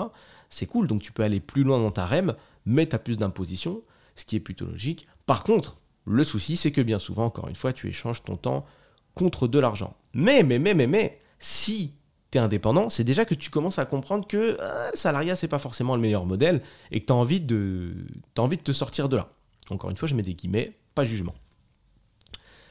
C'est 0.50 0.66
cool, 0.66 0.88
donc 0.88 1.02
tu 1.02 1.12
peux 1.12 1.24
aller 1.24 1.40
plus 1.40 1.64
loin 1.64 1.80
dans 1.80 1.92
ta 1.92 2.06
REM, 2.06 2.34
mais 2.66 2.88
tu 2.88 2.96
as 2.96 3.00
plus 3.00 3.18
d'imposition, 3.18 3.82
ce 4.16 4.26
qui 4.26 4.36
est 4.36 4.42
plutôt 4.42 4.66
logique. 4.66 5.08
Par 5.26 5.44
contre, 5.44 5.80
le 6.06 6.24
souci, 6.24 6.58
c'est 6.58 6.72
que 6.72 6.82
bien 6.82 7.00
souvent, 7.00 7.26
encore 7.26 7.48
une 7.48 7.56
fois, 7.56 7.74
tu 7.74 7.88
échanges 7.88 8.24
ton 8.24 8.36
temps 8.36 8.66
contre 9.14 9.48
de 9.48 9.60
l'argent. 9.60 9.96
Mais, 10.14 10.44
mais, 10.44 10.60
mais, 10.60 10.74
mais, 10.74 10.88
mais, 10.88 11.20
si 11.40 11.94
tu 12.32 12.38
es 12.38 12.42
indépendant, 12.42 12.90
c'est 12.90 13.04
déjà 13.04 13.26
que 13.26 13.36
tu 13.36 13.50
commences 13.50 13.80
à 13.80 13.86
comprendre 13.86 14.28
que 14.28 14.58
euh, 14.60 14.92
le 14.92 14.98
salariat, 14.98 15.36
c'est 15.36 15.48
pas 15.48 15.60
forcément 15.60 15.96
le 15.96 16.02
meilleur 16.02 16.26
modèle 16.26 16.62
et 16.92 17.02
que 17.02 17.06
tu 17.06 17.14
envie 17.14 17.42
de, 17.42 17.94
as 18.38 18.42
envie 18.42 18.58
de 18.58 18.62
te 18.62 18.72
sortir 18.72 19.10
de 19.10 19.18
là. 19.18 19.30
Encore 19.70 19.90
une 19.90 19.98
fois, 19.98 20.08
je 20.08 20.16
mets 20.16 20.24
des 20.24 20.34
guillemets, 20.34 20.78
pas 20.96 21.04
jugement. 21.04 21.36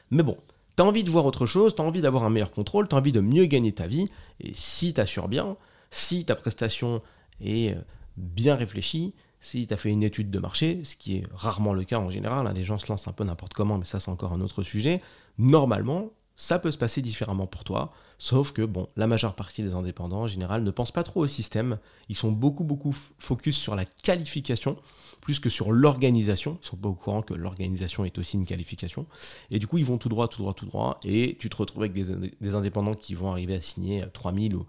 Mais 0.09 0.23
bon, 0.23 0.37
tu 0.77 0.83
as 0.83 0.85
envie 0.85 1.03
de 1.03 1.09
voir 1.09 1.25
autre 1.25 1.45
chose, 1.45 1.75
tu 1.75 1.81
as 1.81 1.85
envie 1.85 2.01
d'avoir 2.01 2.23
un 2.23 2.29
meilleur 2.29 2.51
contrôle, 2.51 2.87
tu 2.87 2.95
as 2.95 2.99
envie 2.99 3.11
de 3.11 3.19
mieux 3.19 3.45
gagner 3.45 3.73
ta 3.73 3.87
vie, 3.87 4.07
et 4.39 4.53
si 4.53 4.93
tu 4.93 5.01
assures 5.01 5.27
bien, 5.27 5.57
si 5.89 6.23
ta 6.23 6.35
prestation 6.35 7.01
est 7.41 7.75
euh, 7.75 7.81
bien 8.15 8.55
réfléchie, 8.55 9.15
si 9.39 9.67
tu 9.67 9.73
as 9.73 9.77
fait 9.77 9.89
une 9.89 10.03
étude 10.03 10.29
de 10.29 10.39
marché, 10.39 10.81
ce 10.83 10.95
qui 10.95 11.17
est 11.17 11.23
rarement 11.33 11.73
le 11.73 11.83
cas 11.83 11.97
en 11.97 12.09
général, 12.09 12.45
hein, 12.45 12.53
les 12.53 12.63
gens 12.63 12.77
se 12.77 12.87
lancent 12.87 13.07
un 13.07 13.11
peu 13.11 13.23
n'importe 13.23 13.53
comment, 13.53 13.77
mais 13.77 13.85
ça 13.85 13.99
c'est 13.99 14.11
encore 14.11 14.33
un 14.33 14.41
autre 14.41 14.63
sujet, 14.63 15.01
normalement, 15.39 16.11
ça 16.35 16.59
peut 16.59 16.71
se 16.71 16.77
passer 16.77 17.01
différemment 17.01 17.47
pour 17.47 17.63
toi, 17.63 17.91
sauf 18.17 18.51
que 18.51 18.61
bon, 18.63 18.87
la 18.95 19.07
majeure 19.07 19.35
partie 19.35 19.61
des 19.63 19.75
indépendants 19.75 20.21
en 20.21 20.27
général 20.27 20.63
ne 20.63 20.71
pensent 20.71 20.91
pas 20.91 21.03
trop 21.03 21.21
au 21.21 21.27
système, 21.27 21.77
ils 22.09 22.15
sont 22.15 22.31
beaucoup 22.31 22.63
beaucoup 22.63 22.95
focus 23.17 23.57
sur 23.57 23.75
la 23.75 23.85
qualification 23.85 24.77
plus 25.21 25.39
que 25.39 25.49
sur 25.49 25.71
l'organisation, 25.71 26.57
ils 26.61 26.65
sont 26.65 26.77
pas 26.77 26.89
au 26.89 26.93
courant 26.93 27.21
que 27.21 27.33
l'organisation 27.33 28.05
est 28.05 28.17
aussi 28.17 28.37
une 28.37 28.45
qualification, 28.45 29.05
et 29.51 29.59
du 29.59 29.67
coup 29.67 29.77
ils 29.77 29.85
vont 29.85 29.97
tout 29.97 30.09
droit, 30.09 30.27
tout 30.27 30.41
droit, 30.41 30.53
tout 30.53 30.65
droit, 30.65 30.99
et 31.03 31.35
tu 31.39 31.49
te 31.49 31.57
retrouves 31.57 31.83
avec 31.83 31.93
des, 31.93 32.55
indépendants 32.55 32.93
qui 32.93 33.13
vont 33.13 33.31
arriver 33.31 33.55
à 33.55 33.61
signer 33.61 34.05
3000 34.13 34.55
ou, 34.55 34.65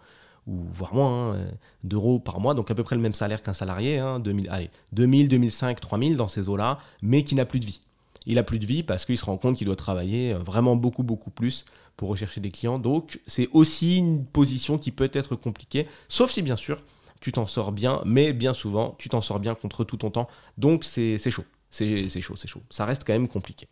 ou 0.49 0.65
voire 0.73 0.95
moins 0.95 1.37
hein, 1.37 1.47
d'euros 1.85 2.19
par 2.19 2.41
mois, 2.41 2.55
donc 2.55 2.71
à 2.71 2.75
peu 2.75 2.83
près 2.83 2.97
le 2.97 3.03
même 3.03 3.15
salaire 3.15 3.41
qu'un 3.41 3.53
salarié, 3.53 4.03
2000, 4.21 4.49
hein, 4.49 4.53
allez, 4.53 4.71
2000, 4.93 5.29
2005, 5.29 5.81
3000 5.81 6.17
dans 6.17 6.29
ces 6.29 6.49
eaux-là, 6.49 6.81
mais 7.03 7.23
qui 7.23 7.35
n'a 7.35 7.45
plus 7.45 7.61
de 7.61 7.67
vie 7.67 7.81
il 8.27 8.39
a 8.39 8.43
plus 8.43 8.59
de 8.59 8.67
vie 8.67 8.83
parce 8.83 9.05
qu'il 9.05 9.19
se 9.19 9.25
rend 9.25 9.37
compte 9.37 9.57
qu'il 9.57 9.67
doit 9.67 9.77
travailler 9.77 10.33
euh, 10.33 10.39
vraiment 10.39 10.77
beaucoup 10.77 11.03
beaucoup 11.03 11.31
plus 11.31 11.65
pour 11.97 12.09
rechercher 12.09 12.41
des 12.41 12.51
clients. 12.51 12.79
Donc 12.79 13.21
c'est 13.27 13.49
aussi 13.53 13.97
une 13.97 14.25
position 14.25 14.79
qui 14.79 14.91
peut 14.91 15.11
être 15.13 15.37
compliquée, 15.37 15.87
sauf 16.09 16.31
si 16.31 16.43
bien 16.43 16.57
sûr 16.57 16.83
tu 17.21 17.33
t'en 17.33 17.47
sors 17.47 17.73
bien, 17.73 18.03
mais 18.05 18.33
bien 18.33 18.55
souvent 18.55 18.95
tu 18.99 19.09
t'en 19.09 19.21
sors 19.21 19.41
bien 19.41 19.55
contre 19.55 19.85
tout 19.85 19.97
ton 19.97 20.11
temps. 20.11 20.29
Donc 20.57 20.85
c'est 20.85 21.19
chaud. 21.31 21.45
c'est 21.71 22.09
chaud, 22.21 22.37
c'est 22.37 22.49
chaud. 22.49 22.63
Ça 22.71 22.85
reste 22.85 23.05
quand 23.05 23.13
même 23.13 23.29
compliqué. 23.29 23.69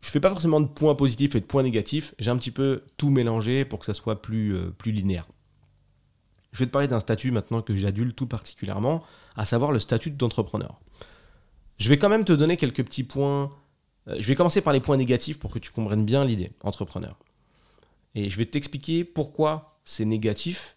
Je 0.00 0.08
fais 0.08 0.20
pas 0.20 0.30
forcément 0.30 0.60
de 0.60 0.66
points 0.66 0.94
positifs 0.94 1.34
et 1.34 1.40
de 1.40 1.44
points 1.44 1.62
négatifs, 1.62 2.14
j'ai 2.18 2.30
un 2.30 2.36
petit 2.36 2.50
peu 2.50 2.82
tout 2.96 3.10
mélangé 3.10 3.64
pour 3.64 3.78
que 3.78 3.86
ça 3.86 3.94
soit 3.94 4.22
plus, 4.22 4.54
euh, 4.54 4.70
plus 4.70 4.92
linéaire. 4.92 5.26
Je 6.52 6.60
vais 6.60 6.66
te 6.66 6.70
parler 6.70 6.88
d'un 6.88 7.00
statut 7.00 7.30
maintenant 7.30 7.62
que 7.62 7.76
j'adulte 7.76 8.16
tout 8.16 8.26
particulièrement, 8.26 9.04
à 9.36 9.44
savoir 9.44 9.72
le 9.72 9.78
statut 9.78 10.10
d'entrepreneur. 10.10 10.80
Je 11.80 11.88
vais 11.88 11.96
quand 11.96 12.10
même 12.10 12.24
te 12.24 12.32
donner 12.32 12.58
quelques 12.58 12.84
petits 12.84 13.04
points. 13.04 13.50
Euh, 14.06 14.16
je 14.20 14.26
vais 14.26 14.34
commencer 14.34 14.60
par 14.60 14.74
les 14.74 14.80
points 14.80 14.98
négatifs 14.98 15.38
pour 15.38 15.50
que 15.50 15.58
tu 15.58 15.70
comprennes 15.70 16.04
bien 16.04 16.26
l'idée, 16.26 16.50
entrepreneur. 16.62 17.18
Et 18.14 18.28
je 18.28 18.36
vais 18.36 18.44
t'expliquer 18.44 19.02
pourquoi 19.02 19.80
c'est 19.84 20.04
négatif 20.04 20.76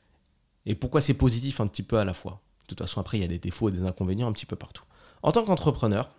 et 0.66 0.76
pourquoi 0.76 1.02
c'est 1.02 1.14
positif 1.14 1.60
un 1.60 1.68
petit 1.68 1.84
peu 1.84 1.98
à 1.98 2.06
la 2.06 2.14
fois. 2.14 2.42
De 2.62 2.68
toute 2.68 2.80
façon, 2.80 3.02
après, 3.02 3.18
il 3.18 3.22
y 3.22 3.26
a 3.26 3.28
des 3.28 3.38
défauts 3.38 3.68
et 3.68 3.74
des 3.74 3.84
inconvénients 3.84 4.30
un 4.30 4.32
petit 4.32 4.46
peu 4.46 4.56
partout. 4.56 4.86
En 5.24 5.34
tant 5.34 5.44
qu'entrepreneur, 5.44 6.10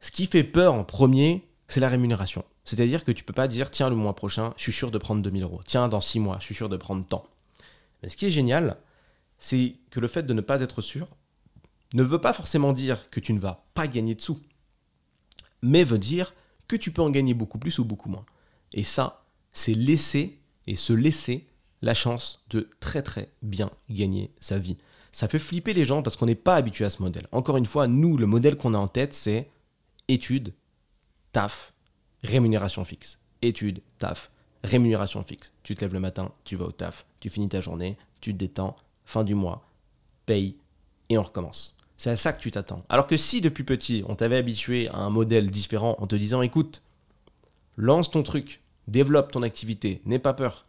ce 0.00 0.10
qui 0.10 0.26
fait 0.26 0.42
peur 0.42 0.74
en 0.74 0.82
premier, 0.82 1.46
c'est 1.68 1.80
la 1.80 1.88
rémunération. 1.88 2.44
C'est-à-dire 2.64 3.04
que 3.04 3.12
tu 3.12 3.22
peux 3.22 3.32
pas 3.32 3.46
dire, 3.46 3.70
tiens, 3.70 3.88
le 3.88 3.94
mois 3.94 4.16
prochain, 4.16 4.52
je 4.56 4.64
suis 4.64 4.72
sûr 4.72 4.90
de 4.90 4.98
prendre 4.98 5.22
2000 5.22 5.44
euros. 5.44 5.60
Tiens, 5.64 5.86
dans 5.86 6.00
6 6.00 6.18
mois, 6.18 6.38
je 6.40 6.46
suis 6.46 6.54
sûr 6.56 6.68
de 6.68 6.76
prendre 6.76 7.06
tant. 7.06 7.24
Mais 8.02 8.08
ce 8.08 8.16
qui 8.16 8.26
est 8.26 8.32
génial, 8.32 8.78
c'est 9.38 9.76
que 9.90 10.00
le 10.00 10.08
fait 10.08 10.24
de 10.24 10.34
ne 10.34 10.40
pas 10.40 10.60
être 10.60 10.82
sûr 10.82 11.06
ne 11.94 12.02
veut 12.02 12.20
pas 12.20 12.32
forcément 12.32 12.72
dire 12.72 13.08
que 13.10 13.20
tu 13.20 13.32
ne 13.32 13.38
vas 13.38 13.64
pas 13.74 13.86
gagner 13.86 14.14
de 14.14 14.20
sous, 14.20 14.40
mais 15.62 15.84
veut 15.84 15.98
dire 15.98 16.34
que 16.68 16.76
tu 16.76 16.90
peux 16.90 17.02
en 17.02 17.10
gagner 17.10 17.34
beaucoup 17.34 17.58
plus 17.58 17.78
ou 17.78 17.84
beaucoup 17.84 18.08
moins. 18.08 18.26
Et 18.72 18.82
ça, 18.82 19.24
c'est 19.52 19.74
laisser 19.74 20.38
et 20.66 20.74
se 20.74 20.92
laisser 20.92 21.46
la 21.82 21.94
chance 21.94 22.44
de 22.50 22.68
très 22.80 23.02
très 23.02 23.30
bien 23.42 23.70
gagner 23.88 24.32
sa 24.40 24.58
vie. 24.58 24.76
Ça 25.12 25.28
fait 25.28 25.38
flipper 25.38 25.72
les 25.72 25.84
gens 25.84 26.02
parce 26.02 26.16
qu'on 26.16 26.26
n'est 26.26 26.34
pas 26.34 26.56
habitué 26.56 26.84
à 26.84 26.90
ce 26.90 27.02
modèle. 27.02 27.28
Encore 27.32 27.56
une 27.56 27.66
fois, 27.66 27.86
nous, 27.86 28.16
le 28.16 28.26
modèle 28.26 28.56
qu'on 28.56 28.74
a 28.74 28.78
en 28.78 28.88
tête, 28.88 29.14
c'est 29.14 29.50
études, 30.08 30.52
taf, 31.32 31.72
rémunération 32.22 32.84
fixe. 32.84 33.20
Études, 33.42 33.82
taf, 33.98 34.30
rémunération 34.64 35.22
fixe. 35.22 35.52
Tu 35.62 35.74
te 35.74 35.82
lèves 35.82 35.94
le 35.94 36.00
matin, 36.00 36.32
tu 36.44 36.56
vas 36.56 36.66
au 36.66 36.72
taf, 36.72 37.06
tu 37.20 37.30
finis 37.30 37.48
ta 37.48 37.60
journée, 37.60 37.96
tu 38.20 38.32
te 38.32 38.38
détends, 38.38 38.76
fin 39.04 39.24
du 39.24 39.34
mois, 39.34 39.66
paye 40.26 40.56
et 41.08 41.16
on 41.16 41.22
recommence. 41.22 41.75
C'est 41.96 42.10
à 42.10 42.16
ça 42.16 42.32
que 42.32 42.40
tu 42.40 42.50
t'attends. 42.50 42.84
Alors 42.88 43.06
que 43.06 43.16
si 43.16 43.40
depuis 43.40 43.64
petit, 43.64 44.04
on 44.08 44.16
t'avait 44.16 44.36
habitué 44.36 44.88
à 44.88 44.98
un 44.98 45.10
modèle 45.10 45.50
différent 45.50 45.96
en 45.98 46.06
te 46.06 46.16
disant 46.16 46.42
écoute, 46.42 46.82
lance 47.76 48.10
ton 48.10 48.22
truc, 48.22 48.60
développe 48.88 49.32
ton 49.32 49.42
activité, 49.42 50.02
n'aie 50.04 50.18
pas 50.18 50.34
peur. 50.34 50.66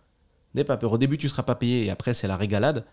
N'aie 0.56 0.64
pas 0.64 0.78
peur. 0.78 0.94
Au 0.94 0.98
début, 0.98 1.18
tu 1.18 1.28
ne 1.28 1.32
seras 1.32 1.44
pas 1.44 1.56
payé 1.56 1.86
et 1.86 1.90
après, 1.90 2.14
c'est 2.14 2.28
la 2.28 2.38
régalade. 2.38 2.86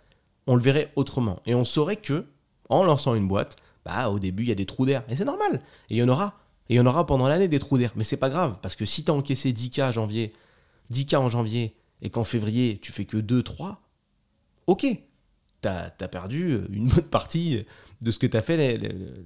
On 0.47 0.57
le 0.57 0.63
verrait 0.63 0.93
autrement. 0.97 1.41
Et 1.47 1.55
on 1.55 1.65
saurait 1.65 1.97
que, 1.97 2.27
en 2.69 2.85
lançant 2.85 3.15
une 3.15 3.29
boîte, 3.29 3.57
bah, 3.85 4.11
au 4.11 4.19
début, 4.19 4.43
il 4.43 4.49
y 4.49 4.53
a 4.53 4.57
des 4.57 4.67
trous 4.67 4.87
d'air. 4.87 5.05
Et 5.09 5.17
c'est 5.17 5.25
normal. 5.25 5.61
Et 5.89 5.95
il 5.95 5.97
y 5.97 6.03
en 6.03 6.09
aura. 6.09 6.41
Et 6.69 6.75
il 6.75 6.77
y 6.77 6.81
en 6.81 6.87
aura 6.87 7.07
pendant 7.07 7.29
l'année 7.29 7.49
des 7.49 7.59
trous 7.59 7.79
d'air. 7.79 7.93
Mais 7.97 8.05
c'est 8.05 8.17
pas 8.17 8.31
grave. 8.31 8.59
Parce 8.61 8.77
que 8.77 8.85
si 8.85 9.05
tu 9.05 9.11
as 9.11 9.15
encaissé 9.15 9.53
10K 9.53 9.89
en 9.89 9.93
janvier, 9.93 10.33
10K 10.93 11.17
en 11.17 11.29
janvier, 11.29 11.75
et 12.03 12.11
qu'en 12.11 12.25
février, 12.25 12.79
tu 12.79 12.93
fais 12.93 13.05
que 13.05 13.17
2, 13.17 13.43
3, 13.43 13.81
ok. 14.67 14.87
Tu 15.63 15.69
as, 15.69 15.91
perdu 16.09 16.61
une 16.71 16.89
bonne 16.89 17.05
partie 17.05 17.65
de 18.01 18.11
ce 18.11 18.19
que 18.19 18.27
tu 18.27 18.37
as 18.37 18.43
fait 18.43 18.79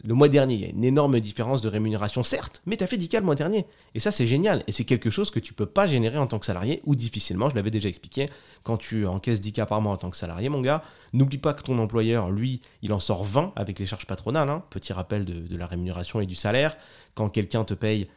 le, 0.04 0.14
mois 0.14 0.28
dernier. 0.28 0.54
Il 0.54 0.60
y 0.60 0.64
a 0.64 0.68
une 0.68 0.84
énorme 0.84 1.20
différence 1.20 1.60
de 1.60 1.68
rémunération, 1.68 2.24
certes, 2.24 2.62
mais 2.66 2.76
tu 2.76 2.84
as 2.84 2.86
fait 2.86 2.96
10K 2.96 3.18
le 3.18 3.24
mois 3.24 3.34
dernier. 3.34 3.66
Et 3.94 4.00
ça, 4.00 4.12
c'est 4.12 4.26
génial. 4.26 4.62
Et 4.66 4.72
c'est 4.72 4.84
quelque 4.84 5.10
chose 5.10 5.30
que 5.30 5.40
tu 5.40 5.54
peux 5.54 5.66
pas 5.66 5.86
générer 5.86 6.18
en 6.18 6.26
tant 6.26 6.38
que 6.38 6.46
salarié 6.46 6.80
ou 6.84 6.94
difficilement. 6.94 7.50
Je 7.50 7.54
l'avais 7.54 7.70
déjà 7.70 7.88
expliqué. 7.88 8.26
Quand 8.62 8.76
tu 8.76 9.06
encaisses 9.06 9.40
10K 9.40 9.66
par 9.66 9.80
mois 9.80 9.92
en 9.92 9.96
tant 9.96 10.10
que 10.10 10.16
salarié, 10.16 10.48
mon 10.48 10.60
gars, 10.60 10.82
n'oublie 11.12 11.38
pas 11.38 11.54
que 11.54 11.62
ton 11.62 11.78
employeur, 11.78 12.30
lui, 12.30 12.60
il 12.82 12.92
en 12.92 13.00
sort 13.00 13.24
20 13.24 13.52
avec 13.56 13.78
les 13.78 13.86
charges 13.86 14.06
patronales. 14.06 14.48
Hein. 14.48 14.62
Petit 14.70 14.92
rappel 14.92 15.24
de, 15.24 15.56
la 15.56 15.66
rémunération 15.66 16.20
et 16.20 16.26
du 16.26 16.34
salaire. 16.34 16.76
Quand 17.14 17.28
quelqu'un 17.28 17.64
te 17.64 17.74
paye 17.74 18.08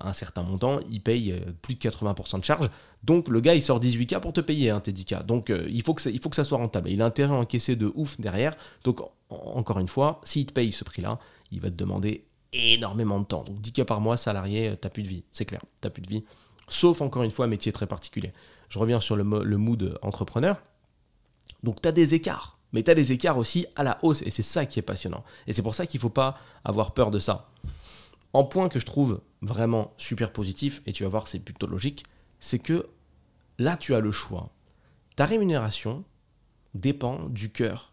un 0.00 0.12
certain 0.12 0.42
montant, 0.42 0.80
il 0.90 1.00
paye 1.00 1.32
euh, 1.32 1.40
plus 1.62 1.74
de 1.74 1.80
80% 1.80 2.40
de 2.40 2.44
charges. 2.44 2.70
Donc 3.02 3.28
le 3.28 3.40
gars, 3.40 3.54
il 3.54 3.62
sort 3.62 3.80
18K 3.80 4.20
pour 4.20 4.32
te 4.32 4.40
payer 4.40 4.70
hein, 4.70 4.80
tes 4.80 4.92
10K. 4.92 5.24
Donc 5.24 5.50
euh, 5.50 5.66
il, 5.70 5.82
faut 5.82 5.94
que 5.94 6.02
ça, 6.02 6.44
soit 6.44 6.58
rentable. 6.58 6.90
Il 6.90 7.00
a 7.02 7.06
intérêt 7.06 7.34
à 7.34 7.36
encaisser 7.36 7.76
de 7.76 7.90
ouf 7.94 8.20
derrière. 8.20 8.56
Donc 8.84 9.00
encore 9.30 9.78
une 9.78 9.88
fois, 9.88 10.20
s'il 10.24 10.46
te 10.46 10.52
paye 10.52 10.72
ce 10.72 10.84
prix-là, 10.84 11.18
il 11.50 11.60
va 11.60 11.70
te 11.70 11.76
demander 11.76 12.24
énormément 12.52 13.20
de 13.20 13.24
temps. 13.24 13.44
Donc 13.44 13.60
10 13.60 13.72
cas 13.72 13.84
par 13.84 14.00
mois, 14.00 14.16
salarié, 14.16 14.74
t'as 14.80 14.90
plus 14.90 15.02
de 15.02 15.08
vie, 15.08 15.24
c'est 15.32 15.44
clair, 15.44 15.62
t'as 15.80 15.90
plus 15.90 16.02
de 16.02 16.08
vie. 16.08 16.24
Sauf 16.68 17.00
encore 17.00 17.22
une 17.22 17.30
fois, 17.30 17.46
métier 17.46 17.72
très 17.72 17.86
particulier. 17.86 18.32
Je 18.68 18.78
reviens 18.78 19.00
sur 19.00 19.16
le, 19.16 19.24
le 19.44 19.56
mood 19.56 19.98
entrepreneur. 20.02 20.60
Donc 21.62 21.80
t'as 21.80 21.92
des 21.92 22.14
écarts, 22.14 22.58
mais 22.72 22.82
t'as 22.82 22.94
des 22.94 23.12
écarts 23.12 23.38
aussi 23.38 23.66
à 23.76 23.82
la 23.82 23.98
hausse, 24.02 24.22
et 24.22 24.30
c'est 24.30 24.42
ça 24.42 24.66
qui 24.66 24.78
est 24.78 24.82
passionnant. 24.82 25.24
Et 25.46 25.52
c'est 25.52 25.62
pour 25.62 25.74
ça 25.74 25.86
qu'il 25.86 25.98
ne 25.98 26.02
faut 26.02 26.10
pas 26.10 26.38
avoir 26.64 26.92
peur 26.92 27.10
de 27.10 27.18
ça. 27.18 27.50
En 28.32 28.44
point 28.44 28.68
que 28.68 28.78
je 28.78 28.86
trouve 28.86 29.22
vraiment 29.42 29.92
super 29.96 30.32
positif, 30.32 30.82
et 30.86 30.92
tu 30.92 31.02
vas 31.02 31.08
voir, 31.08 31.26
c'est 31.26 31.40
plutôt 31.40 31.66
logique, 31.66 32.04
c'est 32.38 32.58
que 32.58 32.88
là, 33.58 33.76
tu 33.76 33.94
as 33.94 34.00
le 34.00 34.12
choix. 34.12 34.50
Ta 35.16 35.26
rémunération 35.26 36.04
dépend 36.74 37.28
du 37.28 37.50
cœur 37.50 37.92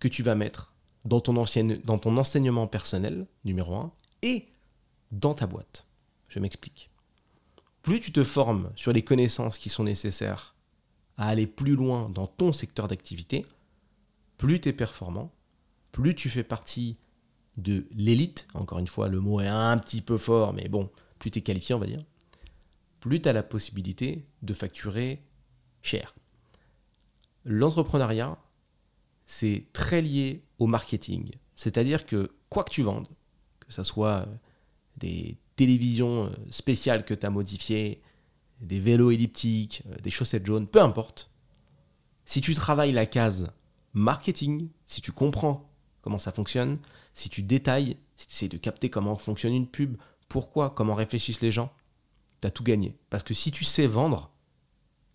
que 0.00 0.08
tu 0.08 0.22
vas 0.22 0.34
mettre 0.34 0.74
dans 1.04 1.20
ton, 1.20 1.36
enseignement 1.36 2.66
personnel, 2.66 3.26
numéro 3.44 3.74
1, 3.74 3.92
et 4.22 4.48
dans 5.12 5.34
ta 5.34 5.46
boîte. 5.46 5.86
Je 6.28 6.38
m'explique. 6.40 6.90
Plus 7.82 8.00
tu 8.00 8.12
te 8.12 8.24
formes 8.24 8.72
sur 8.74 8.92
les 8.92 9.02
connaissances 9.02 9.58
qui 9.58 9.68
sont 9.68 9.84
nécessaires 9.84 10.54
à 11.18 11.28
aller 11.28 11.46
plus 11.46 11.76
loin 11.76 12.08
dans 12.08 12.26
ton 12.26 12.52
secteur 12.52 12.88
d'activité, 12.88 13.46
plus 14.38 14.60
tu 14.60 14.70
es 14.70 14.72
performant, 14.72 15.32
plus 15.92 16.14
tu 16.14 16.30
fais 16.30 16.42
partie 16.42 16.96
de 17.56 17.86
l'élite, 17.92 18.46
encore 18.54 18.78
une 18.78 18.86
fois 18.86 19.08
le 19.08 19.20
mot 19.20 19.40
est 19.40 19.48
un 19.48 19.78
petit 19.78 20.00
peu 20.00 20.18
fort, 20.18 20.52
mais 20.52 20.68
bon, 20.68 20.90
plus 21.18 21.30
tu 21.30 21.38
es 21.38 21.42
qualifié 21.42 21.74
on 21.74 21.78
va 21.78 21.86
dire, 21.86 22.04
plus 23.00 23.20
tu 23.20 23.28
as 23.28 23.32
la 23.32 23.42
possibilité 23.42 24.26
de 24.42 24.54
facturer 24.54 25.22
cher. 25.82 26.14
L'entrepreneuriat, 27.44 28.38
c'est 29.26 29.66
très 29.72 30.00
lié 30.00 30.42
au 30.58 30.66
marketing. 30.66 31.30
C'est-à-dire 31.54 32.06
que 32.06 32.32
quoi 32.48 32.64
que 32.64 32.70
tu 32.70 32.82
vendes, 32.82 33.08
que 33.60 33.72
ce 33.72 33.82
soit 33.82 34.26
euh, 34.26 34.34
des 34.96 35.38
télévisions 35.56 36.26
euh, 36.26 36.30
spéciales 36.50 37.04
que 37.04 37.14
tu 37.14 37.26
as 37.26 37.30
modifiées, 37.30 38.02
des 38.60 38.80
vélos 38.80 39.10
elliptiques, 39.10 39.82
euh, 39.90 39.96
des 40.02 40.10
chaussettes 40.10 40.46
jaunes, 40.46 40.66
peu 40.66 40.80
importe, 40.80 41.30
si 42.24 42.40
tu 42.40 42.54
travailles 42.54 42.92
la 42.92 43.06
case 43.06 43.52
marketing, 43.92 44.68
si 44.86 45.00
tu 45.00 45.12
comprends 45.12 45.70
comment 46.00 46.18
ça 46.18 46.32
fonctionne, 46.32 46.78
si 47.14 47.30
tu 47.30 47.42
détailles, 47.42 47.96
si 48.16 48.26
tu 48.26 48.32
essaies 48.32 48.48
de 48.48 48.58
capter 48.58 48.90
comment 48.90 49.16
fonctionne 49.16 49.54
une 49.54 49.68
pub, 49.68 49.96
pourquoi, 50.28 50.70
comment 50.70 50.94
réfléchissent 50.94 51.40
les 51.40 51.52
gens, 51.52 51.72
tu 52.40 52.46
as 52.46 52.50
tout 52.50 52.64
gagné. 52.64 52.96
Parce 53.08 53.22
que 53.22 53.34
si 53.34 53.52
tu 53.52 53.64
sais 53.64 53.86
vendre, 53.86 54.30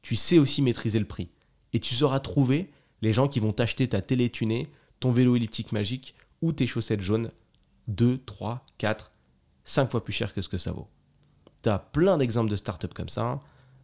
tu 0.01 0.15
sais 0.15 0.39
aussi 0.39 0.61
maîtriser 0.61 0.99
le 0.99 1.05
prix. 1.05 1.29
Et 1.73 1.79
tu 1.79 1.93
sauras 1.93 2.19
trouver 2.19 2.71
les 3.01 3.13
gens 3.13 3.27
qui 3.27 3.39
vont 3.39 3.53
t'acheter 3.53 3.87
ta 3.87 4.01
télé 4.01 4.29
tunée, 4.29 4.71
ton 4.99 5.11
vélo 5.11 5.35
elliptique 5.35 5.71
magique 5.71 6.15
ou 6.41 6.51
tes 6.51 6.67
chaussettes 6.67 7.01
jaunes 7.01 7.31
2, 7.87 8.19
3, 8.25 8.65
4, 8.77 9.11
5 9.63 9.91
fois 9.91 10.03
plus 10.03 10.13
cher 10.13 10.33
que 10.33 10.41
ce 10.41 10.49
que 10.49 10.57
ça 10.57 10.71
vaut. 10.71 10.87
Tu 11.63 11.69
as 11.69 11.79
plein 11.79 12.17
d'exemples 12.17 12.49
de 12.49 12.55
startups 12.55 12.87
comme 12.87 13.09
ça. 13.09 13.39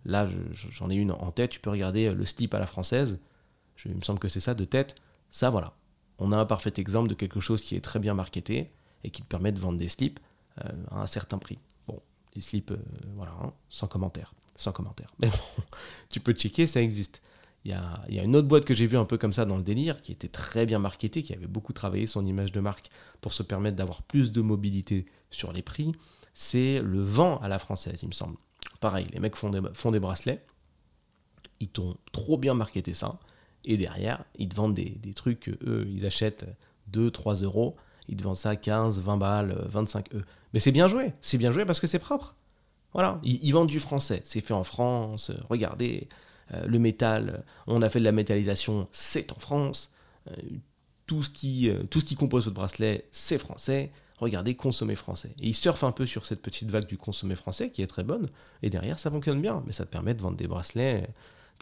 Là, 0.05 0.27
j'en 0.51 0.89
ai 0.89 0.95
une 0.95 1.11
en 1.11 1.31
tête. 1.31 1.51
Tu 1.51 1.59
peux 1.59 1.69
regarder 1.69 2.13
le 2.13 2.25
slip 2.25 2.53
à 2.53 2.59
la 2.59 2.67
française. 2.67 3.19
Il 3.85 3.95
me 3.95 4.01
semble 4.01 4.19
que 4.19 4.29
c'est 4.29 4.39
ça 4.39 4.53
de 4.53 4.65
tête. 4.65 4.95
Ça, 5.29 5.49
voilà. 5.49 5.75
On 6.19 6.31
a 6.31 6.37
un 6.37 6.45
parfait 6.45 6.73
exemple 6.77 7.09
de 7.09 7.13
quelque 7.13 7.39
chose 7.39 7.61
qui 7.61 7.75
est 7.75 7.81
très 7.81 7.99
bien 7.99 8.13
marketé 8.13 8.71
et 9.03 9.09
qui 9.09 9.21
te 9.21 9.27
permet 9.27 9.51
de 9.51 9.59
vendre 9.59 9.77
des 9.77 9.87
slips 9.87 10.19
euh, 10.63 10.69
à 10.91 11.01
un 11.01 11.07
certain 11.07 11.37
prix. 11.37 11.59
Bon, 11.87 12.01
les 12.35 12.41
slips, 12.41 12.71
euh, 12.71 12.77
voilà, 13.15 13.33
hein, 13.43 13.53
sans 13.69 13.87
commentaire. 13.87 14.33
Sans 14.55 14.71
commentaire. 14.71 15.11
Mais 15.19 15.27
bon, 15.27 15.63
tu 16.09 16.19
peux 16.19 16.33
checker, 16.33 16.67
ça 16.67 16.81
existe. 16.81 17.21
Il 17.65 17.71
y, 17.71 18.19
a, 18.19 18.23
une 18.23 18.35
autre 18.35 18.47
boîte 18.47 18.63
que 18.63 18.75
j'ai 18.75 18.85
vue 18.85 18.97
un 18.97 19.05
peu 19.05 19.17
comme 19.17 19.33
ça 19.33 19.43
dans 19.43 19.57
le 19.57 19.63
délire, 19.63 20.03
qui 20.03 20.11
était 20.11 20.27
très 20.27 20.67
bien 20.67 20.77
marketée, 20.77 21.23
qui 21.23 21.33
avait 21.33 21.47
beaucoup 21.47 21.73
travaillé 21.73 22.05
son 22.05 22.23
image 22.23 22.51
de 22.51 22.59
marque 22.59 22.91
pour 23.21 23.33
se 23.33 23.41
permettre 23.41 23.75
d'avoir 23.75 24.03
plus 24.03 24.31
de 24.31 24.41
mobilité 24.41 25.07
sur 25.31 25.51
les 25.51 25.63
prix. 25.63 25.91
C'est 26.35 26.79
le 26.83 27.01
vent 27.01 27.39
à 27.39 27.47
la 27.47 27.57
française, 27.57 28.03
il 28.03 28.07
me 28.09 28.13
semble. 28.13 28.37
Pareil, 28.81 29.07
les 29.13 29.19
mecs 29.19 29.35
font 29.35 29.49
des, 29.49 29.61
font 29.73 29.89
des 29.89 29.99
bracelets, 29.99 30.45
ils 31.59 31.69
t'ont 31.69 31.97
trop 32.11 32.37
bien 32.37 32.53
marketé 32.53 32.93
ça, 32.93 33.17
et 33.65 33.77
derrière, 33.77 34.23
ils 34.37 34.49
te 34.49 34.55
vendent 34.55 34.73
des, 34.73 35.13
trucs 35.15 35.49
eux, 35.65 35.87
ils 35.89 36.05
achètent 36.05 36.45
2, 36.87 37.11
3 37.11 37.35
euros, 37.35 37.75
ils 38.07 38.15
te 38.15 38.23
vendent 38.23 38.35
ça 38.35 38.55
15, 38.55 39.01
20 39.01 39.17
balles, 39.17 39.57
25 39.67 40.13
euros. 40.13 40.23
Mais 40.53 40.59
c'est 40.59 40.71
bien 40.71 40.87
joué, 40.87 41.13
c'est 41.21 41.37
bien 41.37 41.51
joué 41.51 41.65
parce 41.65 41.79
que 41.79 41.87
c'est 41.87 41.99
propre. 41.99 42.35
Voilà, 42.93 43.19
ils 43.23 43.51
vendent 43.51 43.67
du 43.67 43.81
français, 43.81 44.21
c'est 44.23 44.39
fait 44.39 44.53
en 44.53 44.63
France, 44.63 45.31
regardez, 45.49 46.07
euh, 46.53 46.65
le 46.67 46.79
métal, 46.79 47.43
on 47.67 47.81
a 47.81 47.89
fait 47.89 47.99
de 47.99 48.05
la 48.05 48.11
métallisation, 48.11 48.87
c'est 48.91 49.31
en 49.31 49.39
France. 49.39 49.91
Euh, 50.29 50.35
tout, 51.05 51.23
ce 51.23 51.29
qui, 51.29 51.69
euh, 51.69 51.83
tout 51.83 51.99
ce 51.99 52.05
qui 52.05 52.15
compose 52.15 52.45
votre 52.45 52.55
bracelet, 52.55 53.07
c'est 53.11 53.37
français. 53.37 53.91
Regardez, 54.17 54.55
consommer 54.55 54.95
français. 54.95 55.35
Et 55.41 55.47
ils 55.47 55.53
surfent 55.53 55.83
un 55.83 55.91
peu 55.91 56.05
sur 56.05 56.25
cette 56.25 56.41
petite 56.41 56.69
vague 56.69 56.87
du 56.87 56.97
consommer 56.97 57.35
français 57.35 57.69
qui 57.69 57.81
est 57.81 57.87
très 57.87 58.03
bonne. 58.03 58.27
Et 58.63 58.69
derrière, 58.69 58.97
ça 58.97 59.11
fonctionne 59.11 59.41
bien. 59.41 59.61
Mais 59.65 59.73
ça 59.73 59.85
te 59.85 59.91
permet 59.91 60.13
de 60.13 60.21
vendre 60.21 60.37
des 60.37 60.47
bracelets 60.47 61.07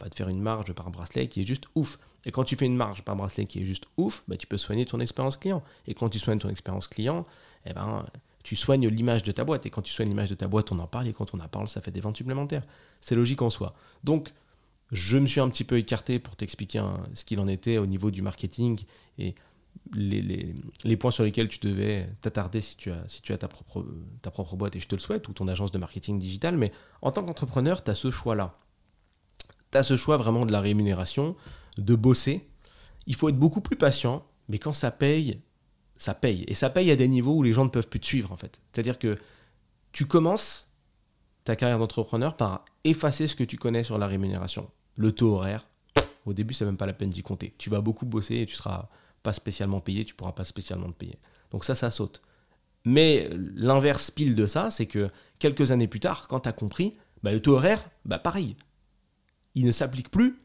va 0.00 0.08
te 0.08 0.14
faire 0.14 0.28
une 0.28 0.40
marge 0.40 0.72
par 0.72 0.90
bracelet 0.90 1.28
qui 1.28 1.42
est 1.42 1.46
juste 1.46 1.64
ouf. 1.74 1.98
Et 2.24 2.30
quand 2.30 2.44
tu 2.44 2.56
fais 2.56 2.66
une 2.66 2.76
marge 2.76 3.02
par 3.02 3.16
bracelet 3.16 3.46
qui 3.46 3.60
est 3.60 3.64
juste 3.64 3.84
ouf, 3.96 4.22
bah, 4.28 4.36
tu 4.36 4.46
peux 4.46 4.56
soigner 4.56 4.86
ton 4.86 5.00
expérience 5.00 5.36
client. 5.36 5.62
Et 5.86 5.94
quand 5.94 6.08
tu 6.08 6.18
soignes 6.18 6.38
ton 6.38 6.48
expérience 6.48 6.88
client, 6.88 7.26
eh 7.66 7.72
ben, 7.72 8.04
tu 8.42 8.56
soignes 8.56 8.88
l'image 8.88 9.22
de 9.22 9.32
ta 9.32 9.44
boîte. 9.44 9.66
Et 9.66 9.70
quand 9.70 9.82
tu 9.82 9.92
soignes 9.92 10.08
l'image 10.08 10.30
de 10.30 10.34
ta 10.34 10.48
boîte, 10.48 10.72
on 10.72 10.78
en 10.78 10.86
parle. 10.86 11.08
Et 11.08 11.12
quand 11.12 11.34
on 11.34 11.40
en 11.40 11.48
parle, 11.48 11.68
ça 11.68 11.80
fait 11.80 11.90
des 11.90 12.00
ventes 12.00 12.16
supplémentaires. 12.16 12.64
C'est 13.00 13.14
logique 13.14 13.42
en 13.42 13.50
soi. 13.50 13.74
Donc, 14.02 14.32
je 14.90 15.18
me 15.18 15.26
suis 15.26 15.40
un 15.40 15.48
petit 15.48 15.64
peu 15.64 15.78
écarté 15.78 16.18
pour 16.18 16.36
t'expliquer 16.36 16.82
ce 17.14 17.24
qu'il 17.24 17.40
en 17.40 17.48
était 17.48 17.78
au 17.78 17.86
niveau 17.86 18.10
du 18.10 18.22
marketing 18.22 18.80
et 19.18 19.34
les, 19.92 20.96
points 20.96 21.10
sur 21.10 21.24
lesquels 21.24 21.48
tu 21.48 21.58
devais 21.58 22.08
t'attarder 22.20 22.60
si 22.60 22.76
tu 22.76 22.90
as, 22.90 23.02
si 23.08 23.22
tu 23.22 23.32
as 23.32 23.38
ta, 23.38 23.48
propre, 23.48 23.84
ta 24.22 24.30
propre 24.30 24.56
boîte, 24.56 24.76
et 24.76 24.80
je 24.80 24.88
te 24.88 24.94
le 24.94 25.00
souhaite, 25.00 25.28
ou 25.28 25.32
ton 25.32 25.48
agence 25.48 25.72
de 25.72 25.78
marketing 25.78 26.18
digital. 26.18 26.56
Mais 26.56 26.72
en 27.02 27.10
tant 27.10 27.24
qu'entrepreneur, 27.24 27.82
tu 27.82 27.90
as 27.90 27.94
ce 27.94 28.10
choix-là. 28.10 28.56
Tu 29.74 29.78
as 29.78 29.82
ce 29.82 29.96
choix 29.96 30.16
vraiment 30.16 30.46
de 30.46 30.52
la 30.52 30.60
rémunération, 30.60 31.34
de 31.78 31.96
bosser. 31.96 32.46
Il 33.08 33.16
faut 33.16 33.28
être 33.28 33.36
beaucoup 33.36 33.60
plus 33.60 33.74
patient, 33.74 34.24
mais 34.48 34.60
quand 34.60 34.72
ça 34.72 34.92
paye, 34.92 35.40
ça 35.96 36.14
paye. 36.14 36.44
Et 36.46 36.54
ça 36.54 36.70
paye 36.70 36.92
à 36.92 36.96
des 36.96 37.08
niveaux 37.08 37.34
où 37.34 37.42
les 37.42 37.52
gens 37.52 37.64
ne 37.64 37.70
peuvent 37.70 37.88
plus 37.88 37.98
te 37.98 38.06
suivre, 38.06 38.30
en 38.30 38.36
fait. 38.36 38.60
C'est-à-dire 38.72 39.00
que 39.00 39.18
tu 39.90 40.06
commences 40.06 40.68
ta 41.42 41.56
carrière 41.56 41.80
d'entrepreneur 41.80 42.36
par 42.36 42.64
effacer 42.84 43.26
ce 43.26 43.34
que 43.34 43.42
tu 43.42 43.56
connais 43.56 43.82
sur 43.82 43.98
la 43.98 44.06
rémunération. 44.06 44.70
Le 44.94 45.10
taux 45.10 45.34
horaire, 45.34 45.66
au 46.24 46.34
début, 46.34 46.54
c'est 46.54 46.64
même 46.64 46.76
pas 46.76 46.86
la 46.86 46.92
peine 46.92 47.10
d'y 47.10 47.24
compter. 47.24 47.52
Tu 47.58 47.68
vas 47.68 47.80
beaucoup 47.80 48.06
bosser 48.06 48.36
et 48.36 48.46
tu 48.46 48.54
seras 48.54 48.88
pas 49.24 49.32
spécialement 49.32 49.80
payé, 49.80 50.04
tu 50.04 50.14
pourras 50.14 50.30
pas 50.30 50.44
spécialement 50.44 50.86
te 50.86 50.96
payer. 50.96 51.18
Donc 51.50 51.64
ça, 51.64 51.74
ça 51.74 51.90
saute. 51.90 52.22
Mais 52.84 53.28
l'inverse 53.56 54.12
pile 54.12 54.36
de 54.36 54.46
ça, 54.46 54.70
c'est 54.70 54.86
que 54.86 55.10
quelques 55.40 55.72
années 55.72 55.88
plus 55.88 55.98
tard, 55.98 56.28
quand 56.28 56.40
tu 56.40 56.48
as 56.48 56.52
compris, 56.52 56.94
bah, 57.24 57.32
le 57.32 57.42
taux 57.42 57.54
horaire, 57.54 57.84
bah, 58.04 58.20
pareil. 58.20 58.54
Il 59.54 59.66
ne 59.66 59.70
s'applique 59.70 60.10
plus, 60.10 60.40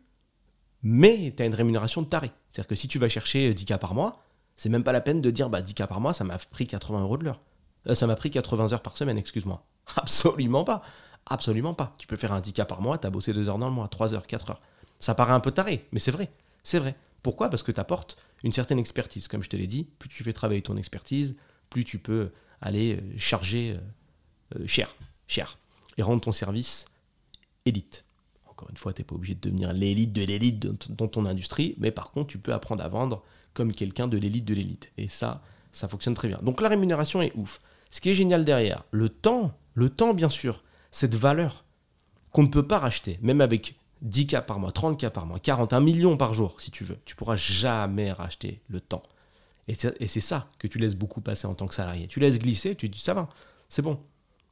mais 0.83 1.33
tu 1.35 1.43
as 1.43 1.45
une 1.45 1.55
rémunération 1.55 2.01
de 2.01 2.07
taré. 2.07 2.31
C'est-à-dire 2.51 2.67
que 2.67 2.75
si 2.75 2.87
tu 2.87 2.99
vas 2.99 3.09
chercher 3.09 3.53
10K 3.53 3.77
par 3.79 3.93
mois, 3.93 4.23
c'est 4.55 4.69
même 4.69 4.83
pas 4.83 4.91
la 4.91 5.01
peine 5.01 5.21
de 5.21 5.31
dire 5.31 5.49
bah, 5.49 5.61
10K 5.61 5.87
par 5.87 5.99
mois, 5.99 6.13
ça 6.13 6.23
m'a 6.23 6.37
pris 6.37 6.67
80 6.67 7.01
euros 7.01 7.17
de 7.17 7.25
l'heure. 7.25 7.41
Euh, 7.87 7.95
ça 7.95 8.07
m'a 8.07 8.15
pris 8.15 8.29
80 8.29 8.73
heures 8.73 8.81
par 8.81 8.97
semaine, 8.97 9.17
excuse-moi. 9.17 9.65
Absolument 9.95 10.63
pas. 10.63 10.83
Absolument 11.25 11.73
pas. 11.73 11.95
Tu 11.97 12.07
peux 12.07 12.15
faire 12.15 12.33
un 12.33 12.41
10K 12.41 12.65
par 12.65 12.81
mois, 12.81 12.97
tu 12.97 13.07
as 13.07 13.09
bossé 13.09 13.33
2 13.33 13.49
heures 13.49 13.57
dans 13.57 13.69
le 13.69 13.73
mois, 13.73 13.87
3 13.87 14.13
heures, 14.13 14.27
4 14.27 14.51
heures. 14.51 14.61
Ça 14.99 15.15
paraît 15.15 15.33
un 15.33 15.39
peu 15.39 15.51
taré, 15.51 15.85
mais 15.91 15.99
c'est 15.99 16.11
vrai. 16.11 16.29
C'est 16.63 16.79
vrai. 16.79 16.95
Pourquoi? 17.23 17.49
Parce 17.49 17.63
que 17.63 17.71
tu 17.71 17.79
apportes 17.79 18.17
une 18.43 18.51
certaine 18.51 18.79
expertise. 18.79 19.27
Comme 19.27 19.43
je 19.43 19.49
te 19.49 19.55
l'ai 19.55 19.67
dit, 19.67 19.85
plus 19.97 20.09
tu 20.09 20.23
fais 20.23 20.33
travailler 20.33 20.61
ton 20.61 20.77
expertise, 20.77 21.35
plus 21.69 21.85
tu 21.85 21.99
peux 21.99 22.31
aller 22.61 22.95
euh, 22.95 23.17
charger 23.17 23.75
euh, 23.75 24.59
euh, 24.59 24.67
cher, 24.67 24.95
cher, 25.27 25.57
et 25.97 26.01
rendre 26.01 26.21
ton 26.21 26.31
service 26.31 26.85
élite. 27.65 28.05
Encore 28.59 28.71
une 28.71 28.77
fois, 28.77 28.91
tu 28.91 28.99
n'es 28.99 29.05
pas 29.05 29.15
obligé 29.15 29.35
de 29.35 29.39
devenir 29.39 29.71
l'élite 29.71 30.11
de 30.11 30.21
l'élite 30.21 30.91
dans 30.91 31.07
ton 31.07 31.25
industrie, 31.25 31.75
mais 31.77 31.91
par 31.91 32.11
contre, 32.11 32.27
tu 32.27 32.39
peux 32.39 32.51
apprendre 32.51 32.83
à 32.83 32.89
vendre 32.89 33.23
comme 33.53 33.71
quelqu'un 33.71 34.09
de 34.09 34.17
l'élite 34.17 34.43
de 34.43 34.53
l'élite. 34.53 34.91
Et 34.97 35.07
ça, 35.07 35.41
ça 35.71 35.87
fonctionne 35.87 36.13
très 36.13 36.27
bien. 36.27 36.39
Donc 36.43 36.59
la 36.59 36.67
rémunération 36.67 37.21
est 37.21 37.31
ouf. 37.35 37.59
Ce 37.89 38.01
qui 38.01 38.09
est 38.09 38.15
génial 38.15 38.43
derrière, 38.43 38.83
le 38.91 39.07
temps, 39.07 39.53
le 39.75 39.89
temps 39.89 40.13
bien 40.13 40.27
sûr, 40.27 40.61
cette 40.91 41.15
valeur 41.15 41.63
qu'on 42.31 42.43
ne 42.43 42.49
peut 42.49 42.67
pas 42.67 42.79
racheter, 42.79 43.17
même 43.21 43.39
avec 43.39 43.79
10 44.01 44.27
cas 44.27 44.41
par 44.41 44.59
mois, 44.59 44.73
30 44.73 44.99
cas 44.99 45.09
par 45.09 45.25
mois, 45.25 45.39
41 45.39 45.79
millions 45.79 46.17
par 46.17 46.33
jour, 46.33 46.59
si 46.59 46.69
tu 46.69 46.83
veux. 46.83 46.97
Tu 47.05 47.15
pourras 47.15 47.37
jamais 47.37 48.11
racheter 48.11 48.61
le 48.67 48.81
temps. 48.81 49.03
Et 49.69 49.75
c'est 49.75 50.19
ça 50.19 50.49
que 50.57 50.67
tu 50.67 50.79
laisses 50.79 50.95
beaucoup 50.95 51.21
passer 51.21 51.47
en 51.47 51.53
tant 51.53 51.67
que 51.67 51.75
salarié. 51.75 52.07
Tu 52.07 52.19
laisses 52.19 52.39
glisser, 52.39 52.75
tu 52.75 52.89
te 52.89 52.95
dis 52.95 53.01
ça 53.01 53.13
va, 53.13 53.29
c'est 53.69 53.83
bon. 53.83 54.01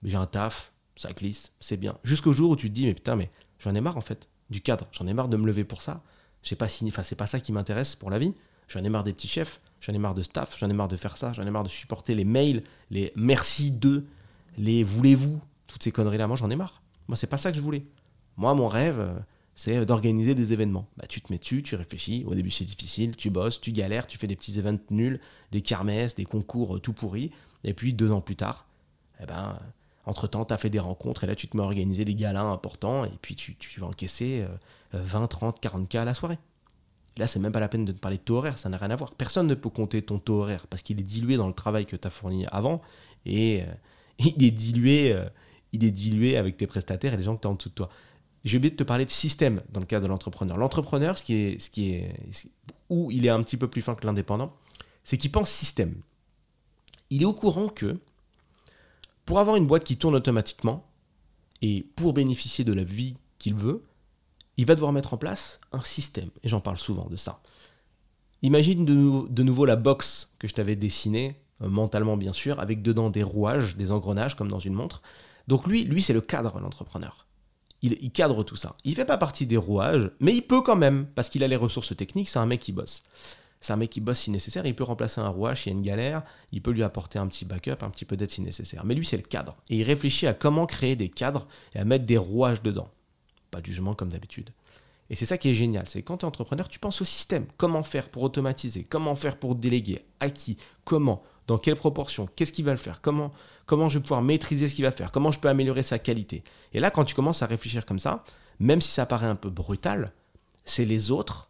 J'ai 0.04 0.16
un 0.16 0.28
taf, 0.28 0.72
ça 0.96 1.12
glisse, 1.12 1.52
c'est 1.60 1.76
bien. 1.76 1.98
Jusqu'au 2.06 2.32
jour 2.32 2.52
où 2.52 2.56
tu 2.56 2.70
te 2.70 2.74
dis 2.74 2.86
mais 2.86 2.94
putain, 2.94 3.18
mais 3.18 3.30
j'en 3.60 3.76
ai 3.76 3.82
marre 3.82 3.98
en 3.98 4.02
fait 4.02 4.30
du 4.50 4.62
cadre. 4.62 4.88
J'en 4.92 5.08
ai 5.08 5.14
marre 5.14 5.28
de 5.28 5.38
me 5.38 5.46
lever 5.46 5.64
pour 5.64 5.82
ça. 5.82 6.02
J'ai 6.44 6.56
pas 6.56 6.68
signé, 6.68 6.92
enfin 6.92 7.04
c'est 7.04 7.16
pas 7.16 7.28
ça 7.28 7.40
qui 7.40 7.52
m'intéresse 7.52 7.96
pour 7.96 8.10
la 8.10 8.20
vie. 8.20 8.34
J'en 8.68 8.84
ai 8.84 8.90
marre 8.90 9.04
des 9.04 9.14
petits 9.14 9.28
chefs, 9.28 9.62
j'en 9.80 9.94
ai 9.94 9.98
marre 9.98 10.14
de 10.14 10.24
staff, 10.24 10.58
j'en 10.60 10.70
ai 10.70 10.74
marre 10.74 10.88
de 10.88 10.98
faire 10.98 11.18
ça, 11.18 11.34
j'en 11.34 11.46
ai 11.46 11.50
marre 11.50 11.64
de 11.64 11.70
supporter 11.70 12.16
les 12.16 12.26
mails, 12.26 12.64
les 12.92 13.14
merci 13.16 13.72
de, 13.72 14.06
les 14.58 14.84
voulez-vous, 14.84 15.42
toutes 15.68 15.84
ces 15.84 15.92
conneries 15.92 16.18
là. 16.18 16.28
Moi 16.28 16.36
j'en 16.36 16.50
ai 16.50 16.56
marre. 16.56 16.82
Moi 17.08 17.16
c'est 17.16 17.28
pas 17.28 17.38
ça 17.38 17.52
que 17.52 17.58
je 17.58 17.62
voulais. 17.62 17.86
Moi 18.36 18.54
mon 18.54 18.68
rêve, 18.68 19.00
euh, 19.00 19.20
c'est 19.56 19.86
d'organiser 19.86 20.36
des 20.36 20.54
événements. 20.54 20.88
Bah, 20.98 21.06
tu 21.08 21.22
te 21.22 21.32
mets 21.32 21.40
dessus, 21.40 21.64
tu 21.64 21.76
réfléchis, 21.76 22.24
au 22.28 22.36
début 22.36 22.52
c'est 22.52 22.66
difficile, 22.66 23.16
tu 23.16 23.30
bosses, 23.30 23.62
tu 23.62 23.72
galères, 23.72 24.06
tu 24.06 24.18
fais 24.18 24.28
des 24.28 24.36
petits 24.36 24.60
événements 24.60 24.82
nuls, 24.92 25.20
des 25.52 25.62
kermesses, 25.62 26.16
des 26.16 26.26
concours 26.26 26.76
euh, 26.76 26.80
tout 26.80 26.94
pourris, 26.94 27.32
et 27.64 27.74
puis 27.74 27.94
deux 27.94 28.12
ans 28.12 28.22
plus 28.22 28.36
tard, 28.36 28.68
eh 29.22 29.26
ben, 29.26 29.58
entre-temps, 30.08 30.46
tu 30.46 30.54
as 30.54 30.58
fait 30.58 30.70
des 30.70 30.80
rencontres, 30.80 31.24
et 31.24 31.28
là 31.28 31.36
tu 31.36 31.48
te 31.48 31.56
mets 31.56 31.64
à 31.64 31.66
organiser 31.66 32.06
des 32.06 32.16
galas 32.16 32.44
importants, 32.44 33.06
et 33.06 33.12
puis 33.22 33.36
tu, 33.36 33.56
vas 33.80 33.88
encaisser 33.88 34.46
20, 34.94 35.28
30, 35.28 35.60
40 35.60 35.90
cas 35.90 36.02
à 36.02 36.06
la 36.06 36.14
soirée. 36.14 36.40
là, 37.18 37.28
c'est 37.28 37.40
même 37.40 37.52
pas 37.52 37.60
la 37.60 37.68
peine 37.68 37.86
de 37.86 37.92
te 37.92 38.00
parler 38.00 38.18
de 38.18 38.24
taux 38.24 38.38
horaire, 38.38 38.58
ça 38.58 38.70
n'a 38.70 38.78
rien 38.78 38.90
à 38.90 38.96
voir. 38.96 39.14
Personne 39.14 39.48
ne 39.48 39.56
peut 39.56 39.70
compter 39.70 40.02
ton 40.02 40.20
taux 40.20 40.42
horaire, 40.42 40.68
parce 40.68 40.82
qu'il 40.82 41.00
est 41.00 41.04
dilué 41.04 41.38
dans 41.38 41.48
le 41.48 41.54
travail 41.54 41.86
que 41.86 41.96
tu 41.96 42.08
as 42.08 42.12
fourni 42.12 42.46
avant, 42.52 42.82
et 43.26 43.62
euh, 43.62 43.66
il 44.20 44.44
est 44.44 44.52
dilué... 44.52 45.14
Euh, 45.14 45.28
il 45.74 45.84
est 45.84 45.92
dilué 45.92 46.38
avec 46.38 46.56
tes 46.56 46.66
prestataires 46.66 47.14
et 47.14 47.18
les 47.18 47.24
gens 47.24 47.36
que 47.36 47.42
tu 47.42 47.48
as 47.48 47.52
en 47.52 47.56
dessous 47.56 47.68
de 47.68 47.74
toi 47.74 47.90
j'ai 48.48 48.58
oublié 48.58 48.72
de 48.72 48.76
te 48.76 48.84
parler 48.84 49.06
de 49.06 49.10
système 49.10 49.62
dans 49.72 49.80
le 49.80 49.86
cas 49.86 50.00
de 50.00 50.08
l'entrepreneur. 50.08 50.58
L'entrepreneur, 50.58 51.18
ce 51.18 51.24
qui 51.26 51.34
est, 51.36 51.70
qui 51.70 51.92
est, 51.92 52.14
où 52.90 53.12
il 53.12 53.26
est 53.26 53.30
un 53.30 53.44
petit 53.44 53.58
peu 53.58 53.68
plus 53.68 53.82
fin 53.82 53.94
que 53.96 54.06
l'indépendant, 54.06 54.56
c'est 55.04 55.18
qu'il 55.18 55.32
pense 55.32 55.50
système. 55.50 55.96
Il 57.10 57.22
est 57.22 57.26
au 57.26 57.34
courant 57.34 57.68
que 57.68 58.00
pour 59.28 59.40
avoir 59.40 59.58
une 59.58 59.68
boîte 59.68 59.84
qui 59.84 59.98
tourne 59.98 60.16
automatiquement 60.16 60.90
et 61.62 61.86
pour 61.96 62.14
bénéficier 62.14 62.66
de 62.66 62.74
la 62.74 62.84
vie 62.84 63.18
qu'il 63.38 63.54
veut, 63.54 63.84
il 64.58 64.66
va 64.66 64.74
devoir 64.74 64.92
mettre 64.92 65.14
en 65.14 65.18
place 65.18 65.60
un 65.72 65.84
système. 65.84 66.30
Et 66.42 66.50
j'en 66.50 66.62
parle 66.62 66.80
souvent 66.80 67.06
de 67.06 67.16
ça. 67.16 67.42
Imagine 68.42 68.86
de, 68.86 69.44
nouveau 69.44 69.66
la 69.66 69.76
box 69.76 70.34
que 70.40 70.48
je 70.48 70.56
t'avais 70.56 70.76
dessinée, 70.76 71.40
euh, 71.62 71.70
mentalement 71.70 72.18
bien 72.18 72.34
sûr, 72.34 72.60
avec 72.60 72.82
dedans 72.82 73.12
des 73.12 73.22
rouages, 73.22 73.78
des 73.78 73.92
engrenages 73.92 74.36
comme 74.36 74.50
dans 74.50 74.60
une 74.60 74.74
montre. 74.74 75.04
Donc 75.48 75.68
lui, 75.68 75.84
lui 75.84 76.02
c'est 76.02 76.14
le 76.14 76.22
cadre, 76.22 76.60
l'entrepreneur 76.60 77.28
il, 77.82 78.12
cadre 78.12 78.44
tout 78.44 78.56
ça. 78.56 78.76
Il 78.84 78.96
fait 78.96 79.06
pas 79.06 79.18
partie 79.18 79.46
des 79.46 79.58
rouages, 79.58 80.12
mais 80.20 80.34
il 80.34 80.42
peut 80.42 80.62
quand 80.62 80.76
même, 80.76 81.08
parce 81.16 81.30
qu'il 81.30 81.44
a 81.44 81.48
les 81.48 81.56
ressources 81.56 81.96
techniques, 81.96 82.30
c'est 82.30 82.40
un 82.40 82.46
mec 82.46 82.60
qui 82.60 82.72
bosse. 82.72 83.04
C'est 83.60 83.74
un 83.74 83.78
mec 83.78 83.90
qui 83.90 84.02
bosse 84.02 84.20
si 84.20 84.32
nécessaire, 84.32 84.66
il 84.66 84.76
peut 84.76 84.84
remplacer 84.84 85.20
un 85.20 85.30
rouage 85.30 85.64
s'il 85.64 85.72
y 85.72 85.76
a 85.76 85.78
une 85.78 85.84
galère, 85.84 86.24
il 86.52 86.62
peut 86.62 86.72
lui 86.72 86.84
apporter 86.84 87.20
un 87.20 87.28
petit 87.28 87.46
backup, 87.46 87.82
un 87.84 87.90
petit 87.90 88.06
peu 88.06 88.16
d'aide 88.16 88.30
si 88.30 88.42
nécessaire. 88.42 88.86
Mais 88.86 88.94
lui, 88.94 89.06
c'est 89.06 89.18
le 89.18 89.24
cadre. 89.24 89.58
Et 89.70 89.78
il 89.78 89.84
réfléchit 89.84 90.28
à 90.28 90.34
comment 90.34 90.66
créer 90.66 90.96
des 90.96 91.10
cadres 91.10 91.48
et 91.74 91.80
à 91.80 91.86
mettre 91.86 92.06
des 92.06 92.18
rouages 92.18 92.62
dedans. 92.62 92.90
Pas 93.50 93.62
de 93.62 93.66
jugement 93.66 93.94
comme 93.94 94.10
d'habitude. 94.10 94.52
Et 95.10 95.16
c'est 95.16 95.26
ça 95.26 95.38
qui 95.38 95.50
est 95.50 95.54
génial, 95.54 95.88
c'est 95.88 96.02
quand 96.02 96.18
tu 96.18 96.26
es 96.26 96.28
entrepreneur, 96.28 96.68
tu 96.68 96.80
penses 96.80 97.02
au 97.02 97.06
système. 97.06 97.46
Comment 97.56 97.82
faire 97.82 98.10
pour 98.10 98.24
automatiser? 98.24 98.84
Comment 98.84 99.16
faire 99.16 99.38
pour 99.38 99.56
déléguer? 99.56 100.04
À 100.20 100.30
qui? 100.30 100.58
Comment? 100.84 101.24
Dans 101.48 101.58
quelle 101.58 101.78
proportion? 101.78 102.28
Qu'est-ce 102.36 102.52
qu'il 102.52 102.66
va 102.66 102.72
le 102.72 102.78
faire? 102.78 103.00
Comment, 103.00 103.32
comment 103.66 103.88
je 103.88 104.00
vais 104.00 104.02
pouvoir 104.02 104.22
maîtriser 104.22 104.68
ce 104.68 104.76
qu'il 104.76 104.84
va 104.84 104.92
faire? 104.92 105.14
Comment 105.14 105.32
je 105.32 105.40
peux 105.40 105.48
améliorer 105.48 105.82
sa 105.82 105.98
qualité? 105.98 106.44
Et 106.74 106.82
là, 106.82 106.92
quand 106.92 107.06
tu 107.06 107.16
commences 107.16 107.42
à 107.42 107.46
réfléchir 107.46 107.86
comme 107.86 108.00
ça, 108.00 108.26
même 108.60 108.82
si 108.82 108.90
ça 108.90 109.06
paraît 109.06 109.28
un 109.28 109.38
peu 109.38 109.50
brutal, 109.50 110.12
c'est 110.66 110.84
les 110.84 111.10
autres 111.10 111.50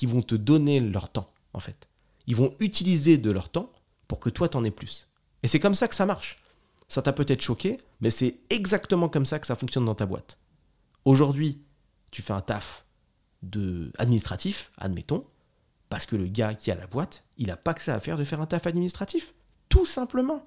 qui 0.00 0.06
vont 0.06 0.22
te 0.22 0.34
donner 0.34 0.80
leur 0.80 1.10
temps, 1.10 1.30
en 1.52 1.60
fait. 1.60 1.86
Ils 2.26 2.34
vont 2.34 2.56
utiliser 2.58 3.18
de 3.18 3.30
leur 3.30 3.50
temps 3.50 3.70
pour 4.08 4.18
que 4.18 4.30
toi, 4.30 4.48
t'en 4.48 4.64
aies 4.64 4.70
plus. 4.70 5.10
Et 5.42 5.46
c'est 5.46 5.60
comme 5.60 5.74
ça 5.74 5.88
que 5.88 5.94
ça 5.94 6.06
marche. 6.06 6.38
Ça 6.88 7.02
t'a 7.02 7.12
peut-être 7.12 7.42
choqué, 7.42 7.76
mais 8.00 8.08
c'est 8.08 8.38
exactement 8.48 9.10
comme 9.10 9.26
ça 9.26 9.38
que 9.38 9.46
ça 9.46 9.56
fonctionne 9.56 9.84
dans 9.84 9.94
ta 9.94 10.06
boîte. 10.06 10.38
Aujourd'hui, 11.04 11.60
tu 12.10 12.22
fais 12.22 12.32
un 12.32 12.40
taf 12.40 12.86
administratif, 13.98 14.70
admettons, 14.78 15.26
parce 15.90 16.06
que 16.06 16.16
le 16.16 16.28
gars 16.28 16.54
qui 16.54 16.70
a 16.70 16.76
la 16.76 16.86
boîte, 16.86 17.22
il 17.36 17.48
n'a 17.48 17.58
pas 17.58 17.74
que 17.74 17.82
ça 17.82 17.92
à 17.92 18.00
faire 18.00 18.16
de 18.16 18.24
faire 18.24 18.40
un 18.40 18.46
taf 18.46 18.66
administratif. 18.66 19.34
Tout 19.68 19.84
simplement. 19.84 20.46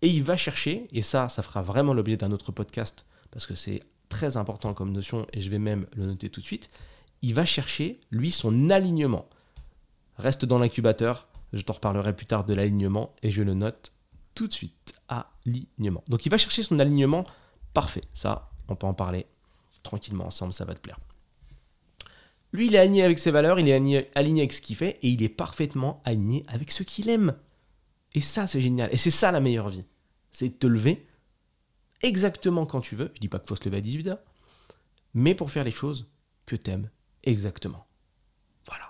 Et 0.00 0.06
il 0.06 0.22
va 0.22 0.36
chercher, 0.36 0.86
et 0.92 1.02
ça, 1.02 1.28
ça 1.28 1.42
fera 1.42 1.64
vraiment 1.64 1.92
l'objet 1.92 2.16
d'un 2.16 2.30
autre 2.30 2.52
podcast, 2.52 3.04
parce 3.32 3.48
que 3.48 3.56
c'est 3.56 3.82
très 4.08 4.36
important 4.36 4.74
comme 4.74 4.92
notion, 4.92 5.26
et 5.32 5.40
je 5.40 5.50
vais 5.50 5.58
même 5.58 5.88
le 5.96 6.06
noter 6.06 6.30
tout 6.30 6.40
de 6.40 6.46
suite, 6.46 6.70
il 7.24 7.32
va 7.32 7.46
chercher, 7.46 8.00
lui, 8.10 8.30
son 8.30 8.68
alignement. 8.68 9.30
Reste 10.18 10.44
dans 10.44 10.58
l'incubateur, 10.58 11.26
je 11.54 11.62
t'en 11.62 11.72
reparlerai 11.72 12.14
plus 12.14 12.26
tard 12.26 12.44
de 12.44 12.52
l'alignement, 12.52 13.14
et 13.22 13.30
je 13.30 13.42
le 13.42 13.54
note 13.54 13.92
tout 14.34 14.46
de 14.46 14.52
suite. 14.52 14.92
Alignement. 15.08 16.04
Donc 16.06 16.26
il 16.26 16.28
va 16.28 16.36
chercher 16.36 16.62
son 16.62 16.78
alignement 16.78 17.24
parfait. 17.72 18.02
Ça, 18.12 18.50
on 18.68 18.76
peut 18.76 18.86
en 18.86 18.92
parler 18.92 19.26
tranquillement 19.82 20.26
ensemble, 20.26 20.52
ça 20.52 20.66
va 20.66 20.74
te 20.74 20.80
plaire. 20.80 20.98
Lui, 22.52 22.66
il 22.66 22.74
est 22.74 22.78
aligné 22.78 23.02
avec 23.02 23.18
ses 23.18 23.30
valeurs, 23.30 23.58
il 23.58 23.68
est 23.68 23.72
aligné, 23.72 24.10
avec 24.14 24.52
ce 24.52 24.60
qu'il 24.60 24.76
fait, 24.76 24.98
et 25.02 25.08
il 25.08 25.22
est 25.22 25.28
parfaitement 25.30 26.02
aligné 26.04 26.44
avec 26.48 26.70
ce 26.70 26.82
qu'il 26.82 27.08
aime. 27.08 27.34
Et 28.14 28.20
ça, 28.20 28.46
c'est 28.46 28.60
génial. 28.60 28.92
Et 28.92 28.96
c'est 28.96 29.10
ça 29.10 29.32
la 29.32 29.40
meilleure 29.40 29.70
vie. 29.70 29.86
C'est 30.30 30.50
de 30.50 30.54
te 30.54 30.66
lever 30.66 31.06
exactement 32.02 32.66
quand 32.66 32.82
tu 32.82 32.96
veux. 32.96 33.10
Je 33.14 33.20
dis 33.20 33.28
pas 33.28 33.38
qu'il 33.38 33.48
faut 33.48 33.56
se 33.56 33.64
lever 33.64 33.78
à 33.78 33.80
18h, 33.80 34.18
mais 35.14 35.34
pour 35.34 35.50
faire 35.50 35.64
les 35.64 35.70
choses 35.70 36.06
que 36.46 36.56
tu 36.56 36.70
aimes 36.70 36.90
exactement. 37.24 37.86
Voilà. 38.66 38.86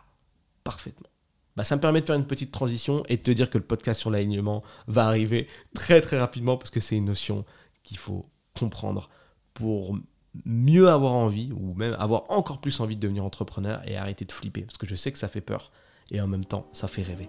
Parfaitement. 0.63 1.09
Bah, 1.57 1.65
ça 1.65 1.77
me 1.77 1.81
permet 1.81 2.01
de 2.01 2.07
faire 2.07 2.17
une 2.17 2.27
petite 2.27 2.53
transition 2.53 3.05
et 3.09 3.17
de 3.17 3.23
te 3.23 3.31
dire 3.31 3.49
que 3.49 3.59
le 3.59 3.65
podcast 3.65 4.01
sur 4.01 4.11
l'alignement 4.11 4.63
va 4.89 5.07
arriver 5.07 5.47
très 5.75 6.01
très 6.01 6.19
rapidement 6.19 6.57
parce 6.57 6.71
que 6.71 6.81
c'est 6.81 6.97
une 6.97 7.05
notion 7.05 7.45
qu'il 7.85 7.99
faut 7.99 8.29
comprendre 8.59 9.09
pour 9.53 9.97
mieux 10.45 10.89
avoir 10.89 11.13
envie, 11.15 11.53
ou 11.53 11.75
même 11.75 11.95
avoir 11.99 12.25
encore 12.31 12.61
plus 12.61 12.81
envie 12.81 12.97
de 12.97 13.01
devenir 13.01 13.25
entrepreneur 13.25 13.81
et 13.89 13.97
arrêter 13.97 14.25
de 14.25 14.33
flipper. 14.33 14.63
Parce 14.63 14.79
que 14.79 14.87
je 14.87 14.97
sais 14.97 15.13
que 15.13 15.19
ça 15.19 15.29
fait 15.29 15.41
peur, 15.41 15.71
et 16.11 16.21
en 16.21 16.27
même 16.27 16.45
temps, 16.45 16.69
ça 16.73 16.89
fait 16.89 17.03
rêver. 17.03 17.29